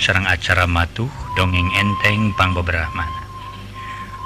Serang 0.00 0.24
acara 0.24 0.64
matuh 0.64 1.12
dongeng 1.36 1.68
enteng 1.76 2.32
Pangbobrahmana 2.32 3.20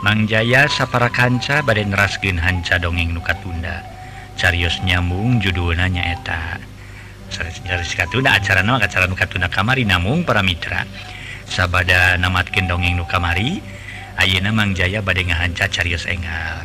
Mangjaya 0.07 0.71
sapara 0.71 1.11
kanca 1.11 1.67
baden 1.67 1.91
rasgen 1.91 2.39
hanca 2.39 2.79
dongeng 2.79 3.11
nuka 3.11 3.35
tunda 3.43 3.83
Carius 4.39 4.83
nyambung 4.83 5.39
judulnya 5.43 6.15
eta. 6.15 6.59
Katuna 7.99 8.39
acara 8.39 8.63
nama 8.63 8.83
acara 8.83 9.11
nuka 9.11 9.27
tunda 9.27 9.51
kamari 9.51 9.83
namung 9.83 10.23
para 10.23 10.47
mitra. 10.47 10.87
Sabada 11.51 12.15
namatkin 12.23 12.71
dongeng 12.71 12.95
nukamari 12.95 13.59
Ayeuna 14.15 14.55
Mangjaya 14.55 15.03
badai 15.03 15.27
ngahanca 15.27 15.67
carius 15.69 16.07
engal 16.07 16.65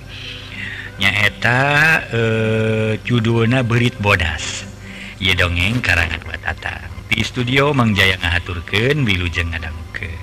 Nyaeta 1.01 1.59
eh, 2.13 2.91
judulna 3.01 3.65
berit 3.65 3.97
bodas. 3.97 4.69
Ye 5.17 5.33
dongeng 5.33 5.81
karangan 5.81 6.21
watata 6.29 6.88
di 7.09 7.25
studio 7.25 7.73
Mangjaya 7.73 8.21
ngahaturkeun 8.21 9.01
bilujeng 9.01 9.49
ngadangke 9.49 10.13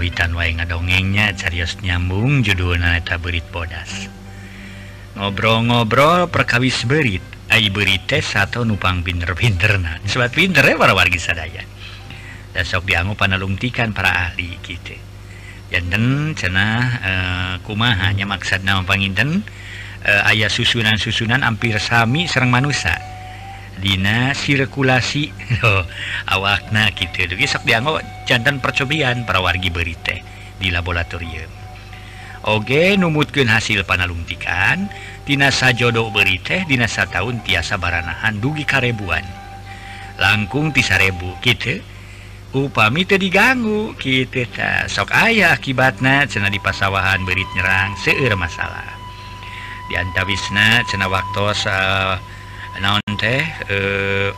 kawitan 0.00 0.32
wae 0.32 0.56
ngadongengnya 0.56 1.36
Carios 1.36 1.76
nyambung 1.84 2.40
judul 2.40 2.80
naeta 2.80 3.20
berit 3.20 3.44
bodas. 3.52 4.08
Ngobrol-ngobrol 5.12 6.32
perkawis 6.32 6.88
berit 6.88 7.20
ai 7.52 7.68
beri 7.68 8.00
tes 8.08 8.24
atau 8.32 8.64
nupang 8.64 9.04
pinter-pinter 9.04 9.76
nah 9.76 10.00
sobat 10.08 10.32
pinter 10.32 10.64
ya 10.64 10.80
para 10.80 10.96
wargi 10.96 11.20
sadaya. 11.20 11.68
Dan 12.48 12.64
sok 12.64 12.88
dianggu 12.88 13.12
panelungtikan 13.12 13.92
para 13.92 14.32
ahli 14.32 14.56
gitu 14.64 14.96
janten 15.68 16.32
cenah 16.32 16.82
e, 16.98 17.12
kumaha 17.68 18.10
nya 18.16 18.24
maksud 18.24 18.64
nama 18.64 18.82
panginten 18.82 19.44
e, 20.02 20.10
eh, 20.10 20.30
ayah 20.34 20.50
susunan-susunan 20.50 21.46
hampir 21.46 21.78
sami 21.78 22.26
serang 22.26 22.50
manusia 22.50 22.98
Dina 23.80 24.36
sirkulasi. 24.36 25.32
Awakna 26.36 26.92
gitu 26.94 27.26
sok 27.48 27.64
dianggap 27.64 28.04
jantan 28.28 28.60
percobian 28.60 29.24
para 29.24 29.40
wargi 29.40 29.72
berite 29.72 30.20
di 30.60 30.68
laboratorium. 30.68 31.48
Oke 32.40 32.96
numutkan 32.96 33.52
hasil 33.52 33.84
panalungtikan 33.84 34.88
Dina 35.28 35.52
sajodo 35.52 36.08
berite 36.08 36.64
dinasa 36.64 37.04
tahun 37.04 37.44
tiasa 37.44 37.76
baranahan 37.76 38.40
dugi 38.40 38.64
karebuan 38.64 39.20
langkung 40.16 40.72
tisarebu 40.72 41.36
gitu 41.40 41.80
upami 42.52 43.06
itu 43.06 43.14
diganggu 43.14 43.94
gitu 43.96 44.42
ta. 44.50 44.90
sok 44.90 45.14
ayah 45.14 45.54
akibatnya 45.54 46.26
cena 46.26 46.50
di 46.50 46.58
pasawahan 46.58 47.22
berit 47.22 47.46
nyerang 47.54 47.94
seueur 48.02 48.34
masalah. 48.34 48.90
Dianta 49.86 50.22
Wisna 50.26 50.82
cena 50.86 51.06
waktu 51.06 51.40
uh, 51.40 52.14
naon 52.80 53.04
teh 53.20 53.44
eh, 53.68 54.30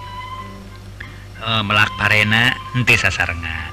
eh, 1.39 1.63
melak 1.63 1.95
Parena 1.97 2.51
nanti 2.75 2.99
sasarengan. 2.99 3.71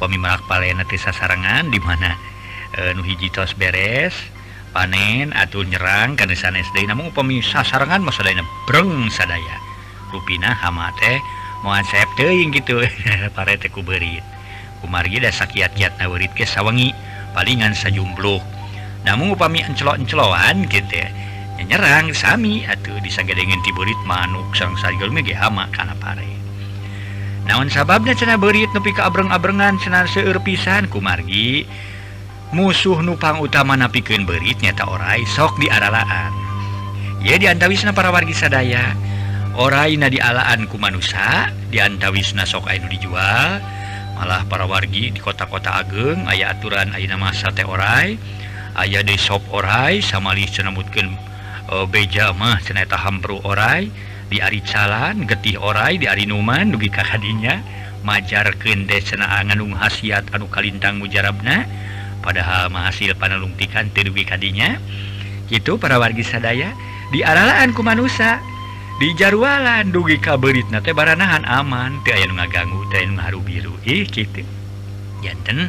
Pemi 0.00 0.16
melak 0.16 0.40
parena 0.48 0.80
ti 0.88 0.96
sasarengan 0.96 1.68
di 1.68 1.76
mana 1.76 2.16
eh, 2.72 2.96
nuhijitos 2.96 3.52
beres 3.52 4.16
panen 4.72 5.36
atau 5.36 5.60
nyerang 5.60 6.16
ke 6.16 6.24
sana 6.32 6.62
SD 6.62 6.88
namun 6.88 7.12
pemi 7.12 7.44
sasarengan 7.44 8.00
masa 8.00 8.24
sadayana 8.24 8.48
breng 8.64 9.12
sadaya. 9.12 9.56
Rupina 10.10 10.56
hama 10.56 10.90
teh 10.98 11.20
mau 11.62 11.76
ansep 11.76 12.08
teuing 12.16 12.50
gitu. 12.50 12.80
Pare 13.36 13.60
teh 13.60 13.68
ku 13.68 13.84
beurit. 13.84 14.24
Kumargi 14.80 15.20
da 15.20 15.28
sakiat-kiat 15.28 16.00
naweurit 16.00 16.32
ke 16.32 16.48
sawangi 16.48 16.96
palingan 17.36 17.76
sajumbluk. 17.76 18.40
Namun 19.04 19.36
upami 19.36 19.60
encelok-enceloan 19.60 20.64
gitu 20.72 20.96
ya. 20.96 21.08
nyerang 21.66 22.14
Sami 22.16 22.64
atuh 22.64 22.96
dengan 23.00 23.60
tiburit 23.66 23.98
manuk 24.08 24.54
sang 24.56 24.72
sayul 24.80 25.12
mege 25.12 25.36
hama 25.36 25.68
kana 25.74 25.92
pare. 25.98 26.28
Naon 27.48 27.68
sababnya 27.68 28.14
cenah 28.14 28.38
beurit 28.38 28.70
nepi 28.70 28.94
ka 28.94 29.08
abreng-abrengan 29.10 29.80
cenah 29.80 30.06
seueur 30.06 30.38
pisan 30.44 30.86
kumargi? 30.86 31.66
Musuh 32.54 33.02
nupang 33.02 33.38
utama 33.42 33.74
napikeun 33.74 34.26
beurit 34.26 34.58
nyata 34.62 34.86
orai 34.86 35.22
sok 35.26 35.58
diaralaan 35.62 36.50
ya 37.20 37.36
diantawisna 37.36 37.92
para 37.92 38.08
wargi 38.08 38.32
sadaya. 38.32 38.96
Orai 39.58 39.98
na 39.98 40.08
dialaan 40.08 40.70
ku 40.70 40.80
manusia 40.80 41.52
diantawisna 41.68 42.48
sok 42.48 42.70
anu 42.70 42.88
dijual. 42.88 43.60
Malah 44.16 44.44
para 44.48 44.68
wargi 44.68 45.12
di 45.12 45.20
kota-kota 45.20 45.80
ageng 45.80 46.28
aya 46.28 46.52
aturan 46.52 46.92
ayeuna 46.92 47.20
masa 47.20 47.52
teh 47.52 47.64
orai. 47.64 48.16
Aya 48.78 49.02
de 49.02 49.18
sop 49.18 49.42
orai 49.50 50.00
sama 50.00 50.32
lis 50.32 50.54
cenah 50.54 50.72
mutkeun 50.72 51.29
Eh, 51.68 51.86
bejamah 51.86 52.56
seneta 52.64 52.96
Hambro 52.96 53.44
orai 53.44 53.92
di 54.32 54.40
Ari 54.40 54.64
calan 54.64 55.28
getih 55.28 55.60
orai 55.60 56.00
diari 56.00 56.24
Numan 56.24 56.72
dugi 56.72 56.88
kakadinya 56.88 57.60
majar 58.00 58.56
kende 58.56 58.96
senaanganung 59.04 59.76
hasiat 59.76 60.32
anu 60.32 60.48
kalintang 60.48 60.96
mujarabna 60.96 61.68
padahal 62.24 62.72
mahasil 62.72 63.12
panelungtikan 63.12 63.92
terugi 63.92 64.24
kadinya 64.24 64.80
itu 65.52 65.76
para 65.76 66.00
wargi 66.00 66.24
sadaya 66.24 66.72
diaralaan 67.12 67.76
ku 67.76 67.84
manusia 67.84 68.40
di 68.96 69.12
jarwalan 69.12 69.92
dugi 69.92 70.16
kabelit 70.16 70.64
nate 70.72 70.96
baranahan 70.96 71.44
aman 71.44 72.00
teu 72.08 72.16
aya 72.16 72.24
nu 72.24 72.40
ngaganggu 72.40 72.88
teu 72.88 73.04
nu 73.04 73.40
biru 73.44 73.76
ih 73.84 74.08
kitu. 74.08 74.48
Janten 75.20 75.68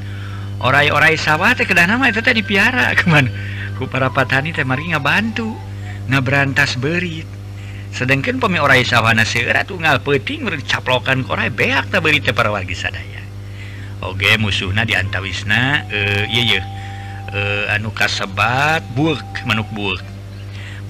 orai-orai 0.63 1.19
sawah 1.19 1.51
teh 1.51 1.67
kedah 1.67 1.83
nama 1.83 2.07
eta 2.07 2.23
teh 2.23 2.31
dipiara 2.31 2.93
kuman 3.03 3.27
ku 3.75 3.91
para 3.91 4.07
patani 4.07 4.55
teh 4.55 4.63
mari 4.63 4.95
ngabantu. 4.95 5.70
ngeberantas 6.11 6.75
berit. 6.75 7.25
Sedangkan 7.95 8.39
pemi 8.39 8.59
orai 8.59 8.83
sawwana 8.83 9.23
segera 9.23 9.63
tunggal 9.63 10.03
peting 10.03 10.43
caplokan 10.67 11.23
korai 11.23 11.47
beak 11.47 11.87
tak 11.91 12.03
berita 12.03 12.35
para 12.35 12.51
wargi 12.51 12.75
sadaya. 12.75 13.23
Oge 14.03 14.35
musuhna 14.35 14.83
dianta 14.83 15.23
Wisna 15.23 15.87
uh, 15.87 15.93
eh, 15.93 16.25
ye, 16.27 16.41
eh, 16.41 16.45
ye. 16.57 16.61
Anu 17.71 17.95
kasebat 17.95 18.83
buruk 18.91 19.23
menuk 19.47 19.71
buruk 19.71 20.03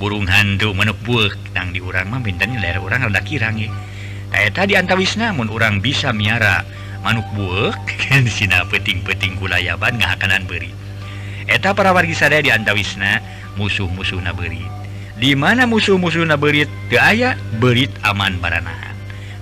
burung 0.01 0.25
hantu 0.25 0.73
menuk 0.73 0.97
buruk 1.06 1.38
yang 1.53 1.69
diurangmah 1.69 2.18
bintanya 2.25 2.57
leher 2.57 2.81
orang 2.81 3.06
ada 3.06 3.21
kirang 3.21 3.62
kayak 4.33 4.57
tadi 4.57 4.73
dianta 4.73 4.97
Wisna 4.97 5.29
mun 5.38 5.53
orang 5.53 5.77
bisa 5.77 6.09
miara 6.09 6.65
manuk 7.06 7.29
buruk 7.38 7.77
sina 8.33 8.65
peting-peting 8.65 9.38
kulayaban 9.38 10.01
ngahakanan 10.01 10.50
beri 10.50 10.73
eta 11.45 11.77
para 11.77 11.94
wargi 11.94 12.18
sadaya 12.18 12.41
dianta 12.41 12.73
Wisna 12.73 13.21
musuh-musuh 13.62 14.18
na 14.25 14.33
beri 14.33 14.81
dimana 15.21 15.69
musuh-musuh 15.69 16.25
na 16.25 16.35
berit 16.35 16.68
ke 16.89 16.97
aya 16.97 17.38
berit 17.62 17.94
aman 18.01 18.41
baranahan 18.41 18.91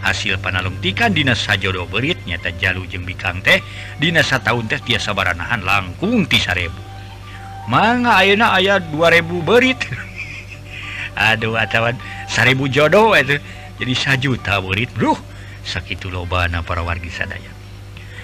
hasil 0.03 0.39
panalungtikan 0.39 1.11
Dinas 1.11 1.43
sajodo 1.43 1.87
berit 1.87 2.19
nyata 2.23 2.51
jalu 2.55 2.87
jembikang 2.87 3.43
teh. 3.43 3.59
Dinasa 3.99 4.39
tahun 4.39 4.71
teh 4.71 4.79
tiasa 4.79 5.11
baranahan 5.11 5.63
langkung 5.63 6.23
tisarebu 6.27 6.89
manga 7.69 8.17
ayeuna 8.17 8.57
ayat 8.57 8.89
2000 8.89 9.45
berit. 9.45 9.79
Aduh 11.29 11.53
atawan 11.53 11.93
seribu 12.25 12.65
jodoh 12.65 13.13
itu 13.13 13.37
jadi 13.77 13.93
sajuta 13.93 14.57
berit 14.63 14.89
bro 14.97 15.13
sakit 15.63 16.09
lobana 16.09 16.65
para 16.65 16.81
wargi 16.81 17.13
sadaya. 17.13 17.53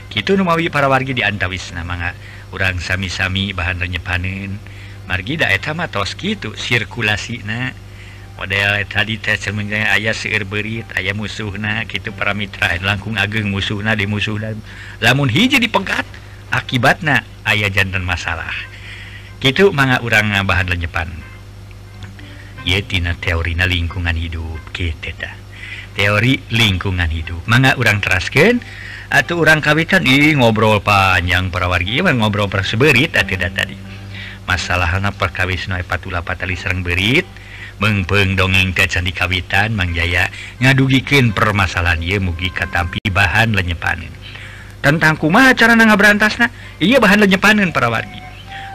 Gitu 0.09 0.33
Numawi 0.33 0.71
para 0.71 0.89
wargi 0.89 1.13
di 1.13 1.21
Antawisna 1.21 1.85
manga 1.85 2.15
orang 2.55 2.81
sami-sami 2.81 3.53
bahan 3.53 3.83
renyepanen. 3.83 4.57
margida 5.05 5.49
etama 5.49 5.89
tos 5.89 6.13
gitu 6.17 6.53
sirkulasi 6.53 7.45
na. 7.45 7.73
Model 8.35 8.83
tadi 8.91 9.15
tesnya 9.15 9.95
ayah 9.95 10.11
seir 10.11 10.43
berit 10.43 10.91
ayah 10.99 11.15
musuh 11.15 11.55
nah 11.55 11.87
gitu 11.87 12.11
para 12.11 12.35
mitra 12.35 12.75
langkung 12.83 13.15
ageng 13.15 13.47
musuh 13.47 13.79
nah 13.79 13.95
di 13.95 14.03
musuh 14.03 14.35
dan 14.35 14.59
lamun 14.99 15.31
hiji 15.31 15.55
dipengkat 15.55 16.03
akibatnya 16.51 17.23
ayah 17.47 17.71
jantan 17.71 18.03
masalah. 18.03 18.51
Gitu 19.39 19.71
manga 19.71 20.03
urang 20.03 20.35
bahan 20.43 20.67
lenyepan 20.67 21.07
yetina 22.67 23.15
teori 23.15 23.55
na 23.55 23.69
lingkungan 23.69 24.17
hidup 24.17 24.59
gitu 24.73 25.13
dah 25.15 25.45
teori 25.95 26.43
lingkungan 26.51 27.07
hidup. 27.07 27.39
Manga 27.47 27.73
urang 27.79 28.03
terasken 28.03 28.59
atau 29.07 29.39
orang 29.39 29.63
kawitan 29.63 30.03
ih 30.03 30.35
ngobrol 30.35 30.83
panjang 30.83 31.47
para 31.47 31.71
wargi 31.71 32.03
ngobrol 32.03 32.51
perseberit 32.51 33.15
atau 33.15 33.39
tadi. 33.39 33.84
masalah 34.45 34.89
perkawis 35.13 35.67
Noi 35.67 35.83
patula 35.85 36.21
patali 36.21 36.57
Serang 36.57 36.81
berit 36.81 37.25
mengpeng 37.81 38.39
dongeng 38.39 38.71
ke 38.71 38.87
Candi 38.87 39.11
Kawitan 39.11 39.75
Mangjaya 39.75 40.31
ngadugikin 40.63 41.35
permasalahan 41.35 41.99
dia 41.99 42.17
mugi 42.23 42.47
katampi 42.47 43.03
bahan 43.11 43.51
lenyepanin 43.51 44.13
tentang 44.79 45.17
kumaha 45.17 45.51
cara 45.57 45.73
na 45.73 45.97
berantasna 45.97 46.53
iya 46.77 47.01
bahan 47.01 47.25
lenyepanin 47.25 47.73
para 47.73 47.89
wargi. 47.89 48.21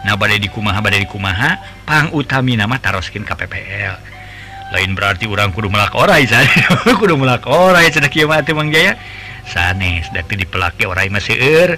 Nah 0.03 0.19
badai 0.19 0.43
di 0.43 0.51
kumaha 0.51 0.83
badai 0.83 1.07
di 1.07 1.09
kumaha 1.09 1.57
pang 1.87 2.11
utami 2.11 2.59
nama 2.59 2.77
taroskin 2.83 3.23
KPPL 3.23 3.95
lain 4.71 4.95
berarti 4.95 5.27
orang 5.27 5.51
kudu 5.51 5.67
melak 5.67 5.95
orai 5.99 6.27
kudu 7.01 7.19
melak 7.19 7.43
orai 7.47 7.91
cedak 7.91 8.11
kieu 8.15 8.31
mah 8.31 8.43
Mangjaya 8.43 8.95
sanes 9.51 10.07
dati 10.15 10.39
dipelaki 10.39 10.87
orai 10.87 11.11
masih 11.11 11.35
er 11.35 11.71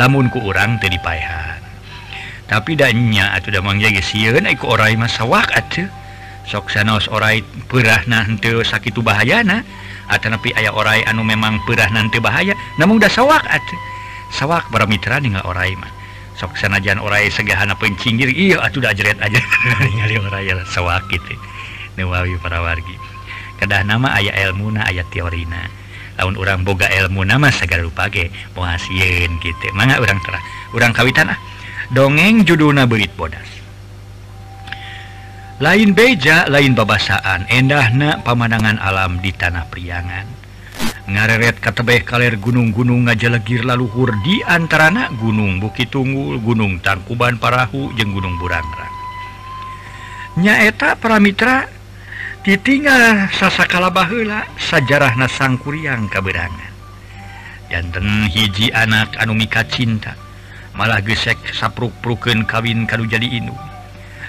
lamun 0.00 0.32
ku 0.32 0.40
urang 0.40 0.80
teu 0.80 0.88
dipaehan 0.88 1.57
tapi 2.48 2.80
dannya 2.80 3.36
atau 3.36 3.52
damang 3.52 3.76
jaga 3.76 4.00
siun 4.00 4.48
iku 4.48 4.72
orai 4.72 4.96
masawak 4.96 5.52
atuh 5.52 5.84
sok 6.48 6.72
sanos 6.72 7.04
orai 7.12 7.44
perah 7.68 8.00
nanti 8.08 8.48
sakit 8.48 8.96
bahaya 9.04 9.44
na 9.44 9.60
atau 10.08 10.32
napi 10.32 10.56
ayah 10.56 10.72
orai 10.72 11.04
anu 11.04 11.20
memang 11.20 11.60
perah 11.68 11.92
nanti 11.92 12.16
bahaya. 12.16 12.56
Namun 12.80 12.96
udah 12.96 13.12
sawak 13.12 13.44
atuh 13.44 13.78
sawak 14.32 14.64
para 14.72 14.88
mitra 14.88 15.20
ninggal 15.20 15.44
orai 15.44 15.76
mah. 15.76 15.92
Sok 16.40 16.56
sanajan 16.56 16.96
orai 16.96 17.28
segahana 17.28 17.76
pencinggir 17.76 18.32
iya 18.32 18.64
atuh 18.64 18.80
dah 18.80 18.96
jeret 18.96 19.20
aja. 19.20 19.40
Ningali 19.84 20.16
orai 20.16 20.48
sawak 20.72 21.04
gitu. 21.12 21.36
Newawi 22.00 22.40
para 22.40 22.64
wargi. 22.64 22.96
Kedah 23.60 23.84
nama 23.84 24.16
ayah 24.16 24.48
elmuna 24.48 24.88
ayah 24.88 25.04
teorina 25.12 25.68
tahun 26.18 26.34
orang 26.34 26.66
boga 26.66 26.88
ilmu 26.88 27.28
nama 27.28 27.52
segala 27.52 27.84
lupa 27.84 28.08
ge. 28.08 28.32
Penghasilan 28.56 29.36
gitu. 29.44 29.68
Mana 29.76 30.00
orang 30.00 30.16
terah. 30.24 30.40
Orang 30.72 30.96
kawitan 30.96 31.28
ah. 31.28 31.38
dongeng 31.92 32.44
judulna 32.44 32.84
belit 32.84 33.12
bodas. 33.16 33.48
Lain 35.58 35.90
beja 35.90 36.46
lain 36.46 36.78
babasaan 36.78 37.50
endahna 37.50 38.22
pemandangan 38.22 38.78
alam 38.78 39.18
di 39.18 39.34
tanah 39.34 39.66
priangan. 39.66 40.26
Ngareret 41.08 41.58
katebeh 41.58 42.04
kaler 42.04 42.38
gunung-gunung 42.38 43.08
ngajalegir 43.08 43.64
laluhur 43.64 44.12
di 44.22 44.44
antara 44.44 44.92
anak 44.92 45.16
gunung 45.18 45.56
Bukit 45.56 45.88
Tunggul 45.88 46.38
Gunung 46.38 46.78
Tangkuban 46.84 47.40
Parahu 47.40 47.90
jeung 47.96 48.12
Gunung 48.12 48.36
Burangrang. 48.36 48.94
Nyaeta 50.38 50.94
para 50.94 51.18
mitra 51.18 51.66
ditinggal 52.46 53.32
sasakala 53.34 53.90
bahela 53.90 54.46
sajarah 54.60 55.16
nasang 55.18 55.58
kuriang 55.58 56.06
kaberangan. 56.12 56.70
Dan 57.72 58.28
hiji 58.30 58.70
anak 58.70 59.16
anu 59.18 59.34
mika 59.34 59.66
cinta 59.66 60.27
malah 60.78 61.02
gesek 61.02 61.34
sapruk-pruken 61.58 62.46
kawin 62.46 62.86
kalau 62.86 63.02
jadi 63.02 63.26
Inung 63.26 63.58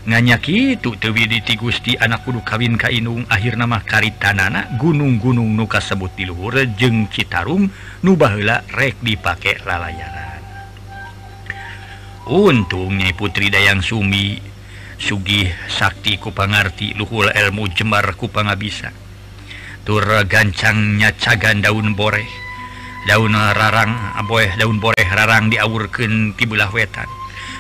nganyaki 0.10 0.82
itu 0.82 0.98
tewiditi 0.98 1.54
Gusti 1.54 1.94
anak 1.94 2.26
kudu 2.26 2.42
kawin 2.42 2.74
Kainung 2.82 3.30
akhir 3.30 3.54
nama 3.54 3.78
karitanana 3.86 4.74
gunung-gunung 4.82 5.54
nuka 5.54 5.78
sebut 5.78 6.10
di 6.18 6.26
luhur 6.26 6.58
jeng 6.74 7.06
Citarum 7.14 7.70
nubahla 8.02 8.66
rek 8.74 8.98
dipakai 9.06 9.62
lalayaran 9.62 10.42
untungnya 12.26 13.14
Putri 13.14 13.54
Dayang 13.54 13.86
Sumi 13.86 14.42
Sugih 14.98 15.54
Sakti 15.70 16.18
kupangarti 16.18 16.98
luhur 16.98 17.30
ilmu 17.30 17.70
jembar 17.70 18.10
kupanga 18.18 18.58
bisa 18.58 18.90
tur 19.90 20.06
gancangnya 20.06 21.18
cagan 21.18 21.66
daun 21.66 21.98
boreh. 21.98 22.49
daun 23.08 23.36
rarang 23.36 23.96
aboeh 24.20 24.52
daun 24.60 24.82
boreh 24.82 25.08
rarang 25.08 25.48
diawurken 25.48 26.36
tibelah 26.36 26.74
wetan. 26.74 27.08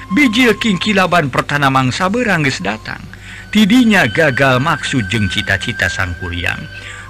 Bijil 0.09 0.57
Kingkilaban 0.57 1.29
pertana 1.29 1.69
mangsa 1.69 2.09
berangges 2.09 2.59
datang. 2.65 2.99
Tidinya 3.53 4.05
gagal 4.09 4.61
maksud 4.61 5.09
jeng 5.09 5.25
cita-cita 5.25 5.89
sangkuriang 5.89 6.61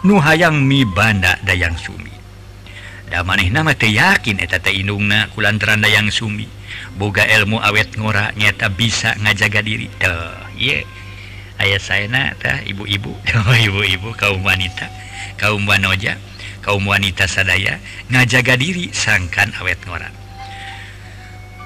Nu 0.07 0.15
hayang 0.23 0.63
mi 0.63 0.87
banda 0.87 1.35
dayang 1.43 1.75
Sumi. 1.75 2.11
Da 3.11 3.19
maneh 3.27 3.51
nama 3.51 3.75
teh 3.75 3.91
yakin 3.91 4.39
eteta 4.39 4.71
inungna 4.71 5.27
kulantaran 5.35 5.83
dayang 5.83 6.07
Sumi. 6.07 6.47
Boga 6.95 7.27
ilmu 7.27 7.59
awet 7.59 7.99
ngora 7.99 8.31
nyata 8.39 8.71
bisa 8.71 9.19
ngajaga 9.19 9.59
diri. 9.59 9.91
Teh 9.99 10.39
ye 10.55 10.87
ayah 11.59 11.81
saya 11.83 12.31
ibu-ibu 12.63 13.11
ibu-ibu 13.67 14.15
kaum 14.15 14.39
wanita 14.39 14.87
kaum 15.35 15.67
wanoja. 15.67 16.15
kaum 16.59 16.85
wanita 16.87 17.25
sadaya 17.25 17.79
ngajaga 18.11 18.55
diri 18.59 18.91
sangkan 18.95 19.51
awet 19.59 19.79
ngoran 19.87 20.13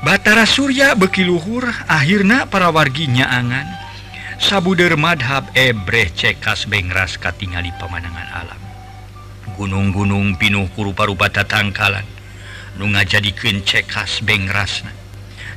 Batara 0.03 0.43
Surya 0.43 0.99
bekiluhur 0.99 1.63
akhirnya 1.87 2.51
para 2.51 2.67
warginya 2.67 3.23
angan 3.31 3.83
Sabuder 4.43 4.99
madhab 4.99 5.47
ebre 5.55 6.11
cekas 6.11 6.67
bengras 6.67 7.15
katingali 7.15 7.71
pemandangan 7.79 8.27
alam. 8.33 8.61
Gunung-gunung 9.55 10.35
pinuh 10.35 10.67
kurupa-rupa 10.75 11.31
tatangkalan. 11.31 12.03
Nu 12.75 12.91
ngajadikeun 12.91 13.63
cekas 13.63 14.19
bengrasna. 14.19 14.91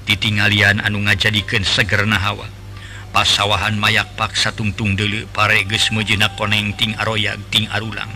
Ditinggalian 0.06 0.84
anu 0.84 1.02
ngajadikeun 1.02 1.66
segerna 1.66 2.20
hawa. 2.20 2.46
Pasawahan 3.10 3.74
mayak 3.74 4.14
paksa 4.14 4.54
tungtung 4.54 4.94
dulu 4.94 5.26
pare 5.34 5.66
geus 5.66 5.90
meujeunak 5.90 6.38
koneng 6.38 6.76
ting 6.78 6.94
aroyag 6.94 7.42
ting 7.50 7.66
arulang. 7.74 8.12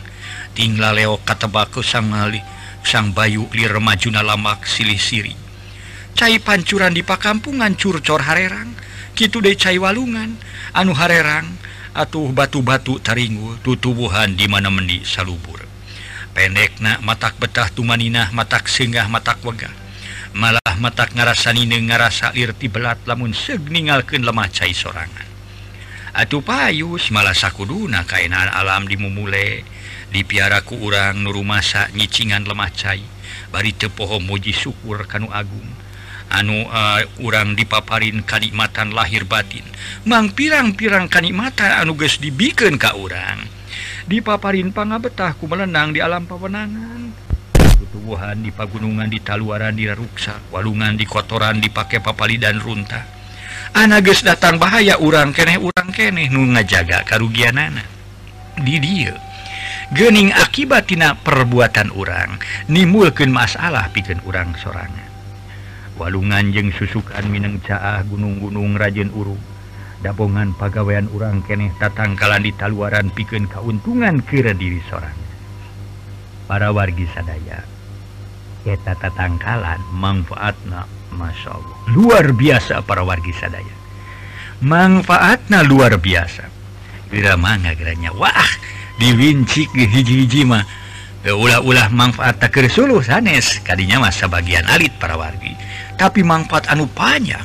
tinggal 0.56 0.96
Leo 0.96 1.18
katebaku 1.22 1.80
sang 1.84 2.10
ngali 2.10 2.42
sang 2.82 3.12
Bayu 3.12 3.46
Liremajuna 3.52 4.24
lamak 4.24 4.66
silih-siri 4.66 5.50
cair 6.20 6.42
pancuran 6.44 6.92
di 6.92 7.00
pakampungan 7.00 7.72
curcor 7.80 8.20
Harerang 8.20 8.76
gitu 9.16 9.40
De 9.40 9.56
cair 9.56 9.80
walungan. 9.80 10.36
Anu 10.76 10.92
Harerang 10.92 11.48
atuh 11.96 12.28
batu-batu 12.30 13.00
taringu 13.00 13.58
tutubuhan 13.64 14.36
di 14.36 14.44
mana 14.44 14.68
meni 14.68 15.00
salubur. 15.00 15.64
Pendeknak 16.36 17.00
matak 17.02 17.40
betah 17.40 17.72
tumaninah 17.72 18.36
matak 18.36 18.68
singgah 18.68 19.08
matak 19.08 19.40
wegah. 19.42 19.72
Malah 20.36 20.76
matak 20.78 21.16
ngarasani 21.16 21.66
ngarasa 21.66 22.36
irti 22.38 22.70
belat 22.70 23.02
lamun 23.08 23.34
segningalkeun 23.34 24.22
lemah 24.22 24.46
cair 24.52 24.76
sorangan. 24.76 25.29
Atuh 26.10 26.42
payus 26.42 27.14
malah 27.14 27.34
sakuduna 27.34 28.02
kainaan 28.02 28.50
alam 28.50 28.90
dimumule. 28.90 29.62
Di 30.10 30.26
piaraku 30.26 30.74
urang 30.82 31.22
nuru 31.22 31.46
masa 31.46 31.86
nyicingan 31.94 32.42
lemah 32.42 32.70
cai 32.74 33.06
bari 33.54 33.70
tepoho 33.70 34.18
muji 34.18 34.50
syukur 34.50 35.06
kanu 35.06 35.30
Agung. 35.30 35.70
Anu 36.30 36.66
uh, 36.66 37.02
urang 37.22 37.54
dipaparin 37.54 38.26
kanikmatan 38.26 38.90
lahir 38.90 39.22
batin. 39.22 39.62
Mang 40.06 40.34
pirang-pirang 40.34 41.06
kanikmatan 41.06 41.78
anu 41.78 41.94
guys 41.94 42.18
dibiken 42.18 42.74
Ka 42.74 42.98
urang. 42.98 43.46
Dipaparin 44.10 44.74
panga 44.74 44.98
betahku 44.98 45.46
melenang 45.46 45.94
di 45.94 46.02
alam 46.02 46.26
pewenangan 46.26 47.30
ketubuhan 47.80 48.38
di 48.44 48.52
pagunungan 48.52 49.08
di 49.08 49.18
taluaran 49.24 49.72
diraruksa 49.72 50.52
walungan 50.52 50.94
di 50.94 51.08
kotoran 51.08 51.58
dipakai 51.58 51.98
papali 52.04 52.36
dan 52.36 52.60
runtah 52.60 53.19
anages 53.74 54.22
datang 54.26 54.58
bahaya 54.58 54.98
urang 54.98 55.34
keeh 55.34 55.58
urang 55.58 55.90
keeh 55.94 56.10
nu 56.30 56.50
ngajaga 56.54 57.06
karugian 57.06 57.56
nana 57.56 57.82
did 58.60 58.86
gening 59.90 60.30
akibattina 60.34 61.18
perbuatan 61.20 61.90
urang 61.94 62.38
nimulken 62.70 63.34
masalah 63.34 63.90
piken 63.90 64.22
urang 64.26 64.54
sorangan 64.58 65.10
walungan 66.00 66.48
jeng 66.54 66.72
susukan 66.72 67.28
Mineng 67.28 67.60
caah 67.60 68.00
gunung-gunung 68.08 68.80
Rajen 68.80 69.12
Uru. 69.12 69.36
Dabongan 70.00 70.56
pagawaian 70.56 71.12
urang 71.12 71.44
keeh 71.44 71.76
tatangkalan 71.76 72.40
di 72.40 72.56
taluaran 72.56 73.12
piken 73.12 73.44
keuntungan 73.44 74.24
kira 74.24 74.56
diri 74.56 74.80
seorang 74.88 75.12
para 76.48 76.74
wargi 76.74 77.04
sadaya 77.14 77.62
keta 78.66 78.98
tatangkalan 78.98 79.78
manfaatna 79.94 80.88
Masya 81.14 81.50
Allah 81.50 81.76
luar 81.90 82.30
biasa 82.34 82.86
para 82.86 83.02
wargi 83.02 83.34
sadaya. 83.34 83.74
Manfaatnya 84.60 85.64
luar 85.64 85.96
biasa. 85.96 86.46
Kira 87.10 87.34
manga 87.34 87.74
manganya 87.74 88.14
Wah 88.14 88.50
diwincik 89.00 89.72
hiji-hiji 89.74 90.46
mah. 90.46 90.62
Eh, 91.20 91.36
ulah-ulah 91.36 91.92
manfaat 91.92 92.40
tak 92.40 92.56
kesuluh 92.56 93.04
sanes. 93.04 93.60
Kadinya 93.60 94.00
masa 94.00 94.28
bagian 94.30 94.64
alit 94.68 94.94
para 94.96 95.16
wargi. 95.16 95.52
Tapi 95.96 96.24
manfaat 96.24 96.68
anu 96.72 96.88
panjang. 96.88 97.44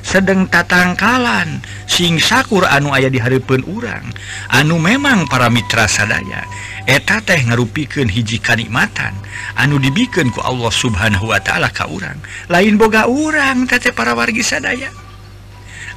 Sedang 0.00 0.48
tatangkalan 0.48 1.60
sing 1.84 2.16
sakur 2.16 2.64
anu 2.64 2.94
ayah 2.96 3.10
di 3.10 3.18
diharipun 3.18 3.66
urang. 3.66 4.06
Anu 4.54 4.78
memang 4.78 5.26
para 5.26 5.50
mitra 5.50 5.90
sadaya. 5.90 6.46
eta 6.88 7.20
teh 7.20 7.40
ngarupikan 7.48 8.08
hiji 8.08 8.40
kanikmatan 8.40 9.12
anu 9.56 9.76
dibiken 9.76 10.32
ku 10.32 10.40
Allah 10.40 10.72
subhanahu 10.72 11.32
Wa 11.32 11.40
ta'ala 11.40 11.68
kau 11.72 12.00
urang. 12.00 12.16
Lain 12.48 12.80
boga 12.80 13.08
urang 13.08 13.68
tete 13.68 13.92
para 13.92 14.16
wargi 14.16 14.44
sadaya. 14.44 14.88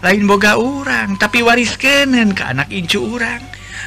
Lain 0.03 0.27
boga 0.27 0.59
urang 0.59 1.15
tapi 1.15 1.39
wariskenen 1.39 2.35
ke 2.35 2.43
anak 2.43 2.67
incu 2.71 2.99
urang. 2.99 3.39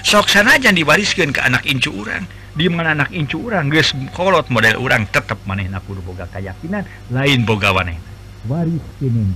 Soksana 0.07 0.61
aja 0.61 0.71
diwariskan 0.71 1.35
ke 1.35 1.41
anak 1.43 1.67
incu 1.67 1.93
urang 1.93 2.25
di 2.57 2.73
mana 2.73 2.97
anak 2.97 3.13
incu 3.13 3.37
urang 3.37 3.69
guys 3.69 3.93
kolot 4.17 4.49
model 4.49 4.81
urang 4.81 5.05
tetap 5.13 5.37
maneh 5.45 5.69
kudu 5.85 6.01
boga 6.01 6.25
keyakinan 6.33 6.89
lain 7.13 7.45
boga 7.45 7.69
waneh 7.77 8.01
wariskenin 8.49 9.29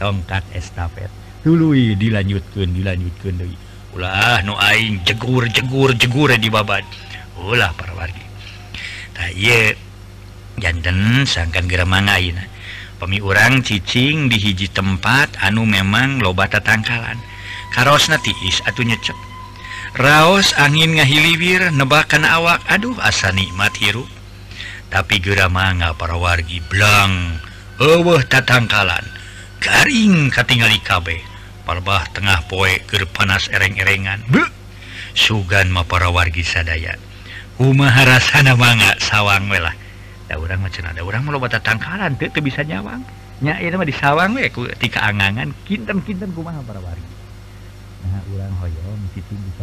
tongkat 0.00 0.42
estafet. 0.56 1.12
Dulu 1.42 1.74
dilanjutkan 1.98 2.70
dilanjutkan 2.70 3.34
deh 3.42 3.50
ulah 3.92 4.40
nu 4.44 4.56
aing 4.56 5.04
jegur 5.04 5.48
jegur 5.52 5.92
jegur 5.96 6.32
di 6.36 6.48
babat 6.48 6.84
ulah 7.40 7.72
para 7.76 7.92
wargi. 7.96 8.24
Nah, 9.18 9.28
iya 9.32 9.76
jantan 10.60 11.28
sangkan 11.28 11.68
geramang 11.68 12.08
aing 12.08 12.40
pemi 12.96 13.18
orang 13.20 13.60
cicing 13.60 14.30
di 14.32 14.38
hiji 14.38 14.70
tempat 14.70 15.36
anu 15.42 15.66
memang 15.68 16.22
lobata 16.22 16.62
tangkalan 16.62 17.18
karos 17.74 18.08
natiis 18.08 18.62
atuh 18.68 18.86
nyecep 18.86 19.16
Raos 19.92 20.56
angin 20.56 20.96
ngahiliwir 20.96 21.68
nebakan 21.68 22.24
awak. 22.24 22.64
Aduh 22.64 22.96
asa 22.96 23.28
nikmat 23.28 23.76
hirup. 23.76 24.08
Tapi 24.88 25.20
geramanga 25.20 25.92
para 25.92 26.16
wargi 26.16 26.64
blang. 26.64 27.36
Eueuh 27.76 28.24
tatangkalan. 28.24 29.04
Garing 29.60 30.32
katingali 30.32 30.80
kabeh. 30.80 31.20
Palbah 31.62 32.10
tengah 32.10 32.42
poe 32.50 32.82
ke 32.82 33.06
panas 33.06 33.46
ereng-erengan. 33.46 34.26
Sugan 35.14 35.70
ma 35.70 35.86
para 35.86 36.10
wargi 36.10 36.42
sadaya. 36.42 36.98
Umaharasana 37.60 38.58
manga 38.58 38.96
sawang 38.98 39.46
welah 39.46 39.76
da 40.26 40.40
urang 40.40 40.64
macam 40.64 40.88
ada 40.88 41.04
orang 41.04 41.22
melobata 41.22 41.60
tangkalan 41.60 42.16
tuh 42.16 42.32
bisa 42.40 42.64
nyawang. 42.64 43.04
Nya 43.44 43.60
ini 43.60 43.76
mah 43.76 43.86
di 43.86 43.94
sawang 43.94 44.34
we 44.34 44.48
ku 44.48 44.64
tika 44.80 45.04
angangan 45.04 45.52
kinten 45.68 46.00
kinten 46.02 46.32
kumaha 46.32 46.64
para 46.64 46.80
wargi. 46.80 47.12
Nah 48.08 48.22
urang 48.32 48.54
hoyong 48.58 49.02
kitu 49.12 49.36
bisa 49.36 49.62